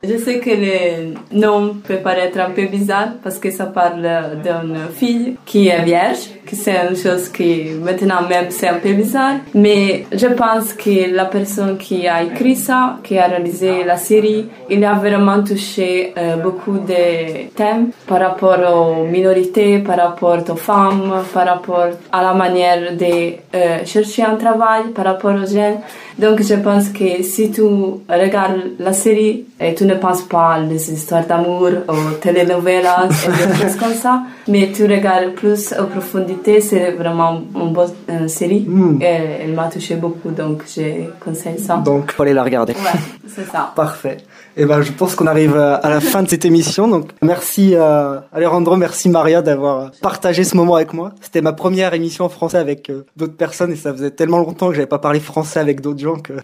Je 0.00 0.16
sais 0.16 0.38
que 0.38 0.50
le 0.50 1.14
nom 1.32 1.74
peut 1.82 1.96
paraître 1.96 2.38
un 2.38 2.50
peu 2.50 2.66
bizarre 2.66 3.14
parce 3.20 3.36
que 3.38 3.50
ça 3.50 3.66
parle 3.66 4.06
d'une 4.44 4.78
fille 4.94 5.36
qui 5.44 5.66
est 5.66 5.82
vierge, 5.82 6.18
que 6.46 6.54
c'est 6.54 6.76
une 6.88 6.94
chose 6.94 7.28
qui 7.30 7.70
maintenant 7.82 8.22
même 8.28 8.46
c'est 8.50 8.68
un 8.68 8.78
peu 8.78 8.92
bizarre. 8.92 9.38
Mais 9.54 10.06
je 10.12 10.28
pense 10.28 10.72
que 10.74 11.12
la 11.12 11.24
personne 11.24 11.78
qui 11.78 12.06
a 12.06 12.22
écrit 12.22 12.54
ça, 12.54 12.98
qui 13.02 13.18
a 13.18 13.26
réalisé 13.26 13.82
la 13.82 13.96
série, 13.96 14.46
il 14.70 14.84
a 14.84 14.94
vraiment 14.94 15.42
touché 15.42 16.14
euh, 16.16 16.36
beaucoup 16.36 16.78
de 16.78 17.48
thèmes 17.56 17.90
par 18.06 18.20
rapport 18.20 18.60
aux 18.72 19.04
minorités, 19.04 19.80
par 19.80 19.96
rapport 19.96 20.38
aux 20.48 20.56
femmes, 20.56 21.24
par 21.34 21.44
rapport 21.44 21.88
à 22.12 22.22
la 22.22 22.34
manière 22.34 22.96
de 22.96 23.32
euh, 23.52 23.84
chercher 23.84 24.22
un 24.22 24.36
travail, 24.36 24.90
par 24.94 25.06
rapport 25.06 25.34
aux 25.34 25.46
jeunes. 25.46 25.78
Donc 26.18 26.42
je 26.42 26.54
pense 26.54 26.88
que 26.88 27.22
si 27.22 27.50
tu 27.50 27.62
regardes 27.62 28.72
la 28.78 28.92
série 28.92 29.44
et 29.60 29.74
tu 29.74 29.84
ne 29.84 29.94
penses 29.94 30.22
pas 30.22 30.54
à 30.54 30.62
des 30.62 30.92
histoires 30.92 31.26
d'amour 31.26 31.68
ou 31.88 32.14
telenovelas 32.20 33.08
et 33.08 33.46
des 33.48 33.54
choses 33.54 33.76
comme 33.76 33.94
ça, 33.94 34.22
mais 34.48 34.70
tu 34.72 34.84
regardes 34.84 35.32
plus 35.34 35.72
en 35.78 35.86
profondité, 35.86 36.60
c'est 36.60 36.92
vraiment 36.92 37.40
une 37.54 37.72
bonne 37.72 37.90
euh, 38.10 38.28
série. 38.28 38.64
Mm. 38.66 39.02
Et 39.02 39.18
elle 39.42 39.52
m'a 39.54 39.68
touché 39.68 39.94
beaucoup, 39.96 40.30
donc 40.30 40.62
je 40.66 41.08
conseille 41.24 41.58
ça. 41.58 41.76
Donc, 41.76 42.12
faut 42.12 42.22
aller 42.22 42.34
la 42.34 42.44
regarder. 42.44 42.72
Ouais, 42.74 43.00
c'est 43.26 43.46
ça. 43.46 43.72
Parfait. 43.76 44.18
Et 44.56 44.64
ben, 44.64 44.82
je 44.82 44.90
pense 44.92 45.14
qu'on 45.14 45.26
arrive 45.26 45.56
à 45.56 45.76
à 45.76 45.90
la 45.90 46.00
fin 46.00 46.22
de 46.22 46.28
cette 46.28 46.44
émission. 46.44 46.88
Donc, 46.88 47.10
merci 47.22 47.74
euh, 47.74 48.18
Alejandro, 48.32 48.76
merci 48.76 49.08
Maria 49.08 49.42
d'avoir 49.42 49.90
partagé 50.02 50.44
ce 50.44 50.56
moment 50.56 50.74
avec 50.74 50.92
moi. 50.92 51.12
C'était 51.20 51.40
ma 51.40 51.52
première 51.52 51.94
émission 51.94 52.24
en 52.24 52.28
français 52.28 52.58
avec 52.58 52.90
euh, 52.90 53.04
d'autres 53.16 53.36
personnes 53.36 53.72
et 53.72 53.76
ça 53.76 53.92
faisait 53.92 54.10
tellement 54.10 54.38
longtemps 54.38 54.68
que 54.68 54.74
j'avais 54.74 54.86
pas 54.86 54.98
parlé 54.98 55.20
français 55.20 55.60
avec 55.60 55.80
d'autres 55.80 56.00
gens 56.00 56.07
que 56.16 56.34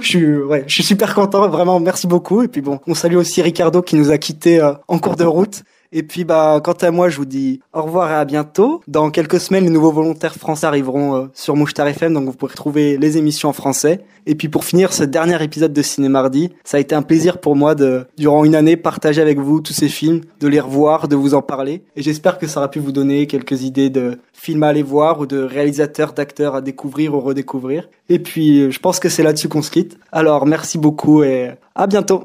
je 0.00 0.06
suis, 0.06 0.20
je 0.66 0.72
suis 0.72 0.82
super 0.82 1.14
content. 1.14 1.48
Vraiment, 1.48 1.80
merci 1.80 2.06
beaucoup. 2.06 2.42
Et 2.42 2.48
puis 2.48 2.60
bon, 2.60 2.80
on 2.86 2.94
salue 2.94 3.16
aussi 3.16 3.42
Ricardo 3.42 3.82
qui 3.82 3.96
nous 3.96 4.10
a 4.10 4.18
quittés 4.18 4.60
euh, 4.60 4.72
en 4.88 4.98
cours 4.98 5.16
de 5.16 5.24
route. 5.24 5.62
Et 5.92 6.02
puis 6.02 6.24
bah 6.24 6.60
quant 6.64 6.72
à 6.72 6.90
moi 6.90 7.10
je 7.10 7.18
vous 7.18 7.26
dis 7.26 7.60
au 7.74 7.82
revoir 7.82 8.10
et 8.10 8.14
à 8.14 8.24
bientôt. 8.24 8.80
Dans 8.88 9.10
quelques 9.10 9.40
semaines 9.40 9.64
les 9.64 9.70
nouveaux 9.70 9.92
volontaires 9.92 10.34
français 10.34 10.66
arriveront 10.66 11.16
euh, 11.16 11.26
sur 11.34 11.54
Mouchtar 11.54 11.86
FM 11.86 12.14
donc 12.14 12.24
vous 12.24 12.32
pourrez 12.32 12.54
trouver 12.54 12.96
les 12.96 13.18
émissions 13.18 13.50
en 13.50 13.52
français. 13.52 14.00
Et 14.26 14.34
puis 14.34 14.48
pour 14.48 14.64
finir 14.64 14.92
ce 14.92 15.04
dernier 15.04 15.42
épisode 15.42 15.72
de 15.72 15.82
Ciné 15.82 16.08
Mardi, 16.08 16.50
ça 16.64 16.78
a 16.78 16.80
été 16.80 16.94
un 16.94 17.02
plaisir 17.02 17.40
pour 17.40 17.56
moi 17.56 17.74
de 17.74 18.06
durant 18.16 18.44
une 18.44 18.54
année 18.54 18.76
partager 18.76 19.20
avec 19.20 19.38
vous 19.38 19.60
tous 19.60 19.72
ces 19.74 19.88
films, 19.88 20.22
de 20.40 20.48
les 20.48 20.60
revoir, 20.60 21.08
de 21.08 21.16
vous 21.16 21.34
en 21.34 21.42
parler. 21.42 21.82
Et 21.96 22.02
j'espère 22.02 22.38
que 22.38 22.46
ça 22.46 22.60
aura 22.60 22.70
pu 22.70 22.78
vous 22.78 22.92
donner 22.92 23.26
quelques 23.26 23.62
idées 23.62 23.90
de 23.90 24.18
films 24.32 24.62
à 24.62 24.68
aller 24.68 24.82
voir 24.82 25.20
ou 25.20 25.26
de 25.26 25.42
réalisateurs, 25.42 26.14
d'acteurs 26.14 26.54
à 26.54 26.62
découvrir 26.62 27.14
ou 27.14 27.20
redécouvrir. 27.20 27.90
Et 28.08 28.18
puis 28.18 28.60
euh, 28.60 28.70
je 28.70 28.78
pense 28.78 28.98
que 28.98 29.08
c'est 29.08 29.22
là-dessus 29.22 29.48
qu'on 29.48 29.62
se 29.62 29.70
quitte. 29.70 29.98
Alors 30.10 30.46
merci 30.46 30.78
beaucoup 30.78 31.22
et 31.22 31.50
à 31.74 31.86
bientôt. 31.86 32.24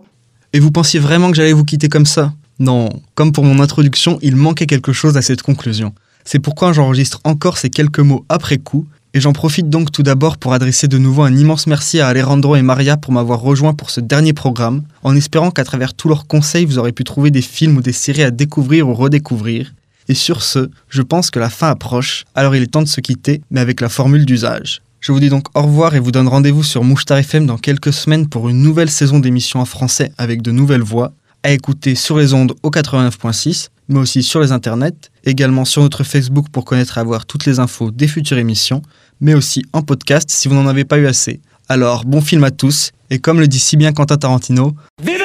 Et 0.54 0.60
vous 0.60 0.72
pensiez 0.72 1.00
vraiment 1.00 1.30
que 1.30 1.36
j'allais 1.36 1.54
vous 1.54 1.66
quitter 1.66 1.90
comme 1.90 2.06
ça? 2.06 2.32
Non, 2.60 2.90
comme 3.16 3.32
pour 3.32 3.44
mon 3.44 3.60
introduction, 3.60 4.18
il 4.22 4.36
manquait 4.36 4.66
quelque 4.66 4.94
chose 4.94 5.18
à 5.18 5.22
cette 5.22 5.42
conclusion. 5.42 5.94
C'est 6.26 6.40
pourquoi 6.40 6.74
j'enregistre 6.74 7.22
encore 7.24 7.58
ces 7.58 7.70
quelques 7.70 8.00
mots 8.00 8.26
après 8.30 8.58
coup, 8.58 8.88
et 9.14 9.20
j'en 9.20 9.34
profite 9.34 9.70
donc 9.70 9.92
tout 9.92 10.04
d'abord 10.04 10.38
pour 10.38 10.54
adresser 10.54 10.88
de 10.88 10.98
nouveau 10.98 11.24
un 11.24 11.36
immense 11.36 11.68
merci 11.68 12.00
à 12.00 12.08
Alejandro 12.08 12.56
et 12.56 12.62
Maria 12.62 12.98
pour 12.98 13.14
m'avoir 13.14 13.40
rejoint 13.40 13.74
pour 13.74 13.90
ce 13.90 14.02
dernier 14.02 14.34
programme, 14.34 14.84
en 15.04 15.16
espérant 15.16 15.52
qu'à 15.52 15.64
travers 15.64 15.94
tous 15.94 16.10
leurs 16.10 16.28
conseils, 16.28 16.66
vous 16.66 16.78
aurez 16.78 16.92
pu 16.92 17.04
trouver 17.04 17.32
des 17.32 17.42
films 17.42 17.78
ou 17.78 17.82
des 17.82 17.94
séries 17.94 18.24
à 18.24 18.32
découvrir 18.32 18.90
ou 18.90 18.94
redécouvrir. 18.94 19.74
Et 20.10 20.14
sur 20.14 20.42
ce, 20.42 20.70
je 20.90 21.02
pense 21.02 21.32
que 21.32 21.40
la 21.40 21.50
fin 21.50 21.70
approche, 21.70 22.26
alors 22.36 22.56
il 22.56 22.64
est 22.64 22.68
temps 22.68 22.82
de 22.82 22.88
se 22.88 23.02
quitter, 23.02 23.42
mais 23.52 23.60
avec 23.60 23.82
la 23.82 23.90
formule 23.90 24.26
d'usage. 24.26 24.82
Je 25.00 25.12
vous 25.12 25.20
dis 25.20 25.30
donc 25.30 25.48
au 25.56 25.62
revoir 25.62 25.96
et 25.96 26.00
vous 26.00 26.12
donne 26.12 26.28
rendez-vous 26.28 26.64
sur 26.64 26.84
Mouchtar 26.84 27.18
FM 27.20 27.46
dans 27.46 27.58
quelques 27.58 27.94
semaines 27.94 28.28
pour 28.28 28.50
une 28.50 28.62
nouvelle 28.62 28.90
saison 28.90 29.20
d'émissions 29.20 29.62
en 29.62 29.66
français 29.66 30.12
avec 30.18 30.42
de 30.42 30.52
nouvelles 30.52 30.82
voix, 30.82 31.14
à 31.48 31.52
écouter 31.54 31.96
sur 31.96 32.18
les 32.18 32.34
ondes 32.34 32.56
au 32.62 32.70
89.6, 32.70 33.70
mais 33.88 34.00
aussi 34.00 34.22
sur 34.22 34.42
les 34.42 34.52
internets, 34.52 35.10
également 35.24 35.64
sur 35.64 35.82
notre 35.82 36.04
Facebook 36.04 36.48
pour 36.52 36.66
connaître 36.66 36.98
et 36.98 37.00
avoir 37.00 37.26
toutes 37.26 37.46
les 37.46 37.60
infos 37.60 37.90
des 37.90 38.10
futures 38.10 38.38
émissions, 38.38 38.82
mais 39.22 39.34
aussi 39.34 39.64
en 39.72 39.82
podcast 39.82 40.30
si 40.30 40.50
vous 40.50 40.56
n'en 40.56 40.68
avez 40.68 40.84
pas 40.84 40.98
eu 40.98 41.08
assez. 41.08 41.40
Alors, 41.70 42.04
bon 42.04 42.20
film 42.20 42.44
à 42.44 42.52
tous, 42.52 42.92
et 43.10 43.20
comme 43.20 43.40
le 43.40 43.48
dit 43.48 43.60
si 43.60 43.78
bien 43.78 43.94
Quentin 43.94 44.18
Tarantino, 44.18 44.76
Vive 45.02 45.22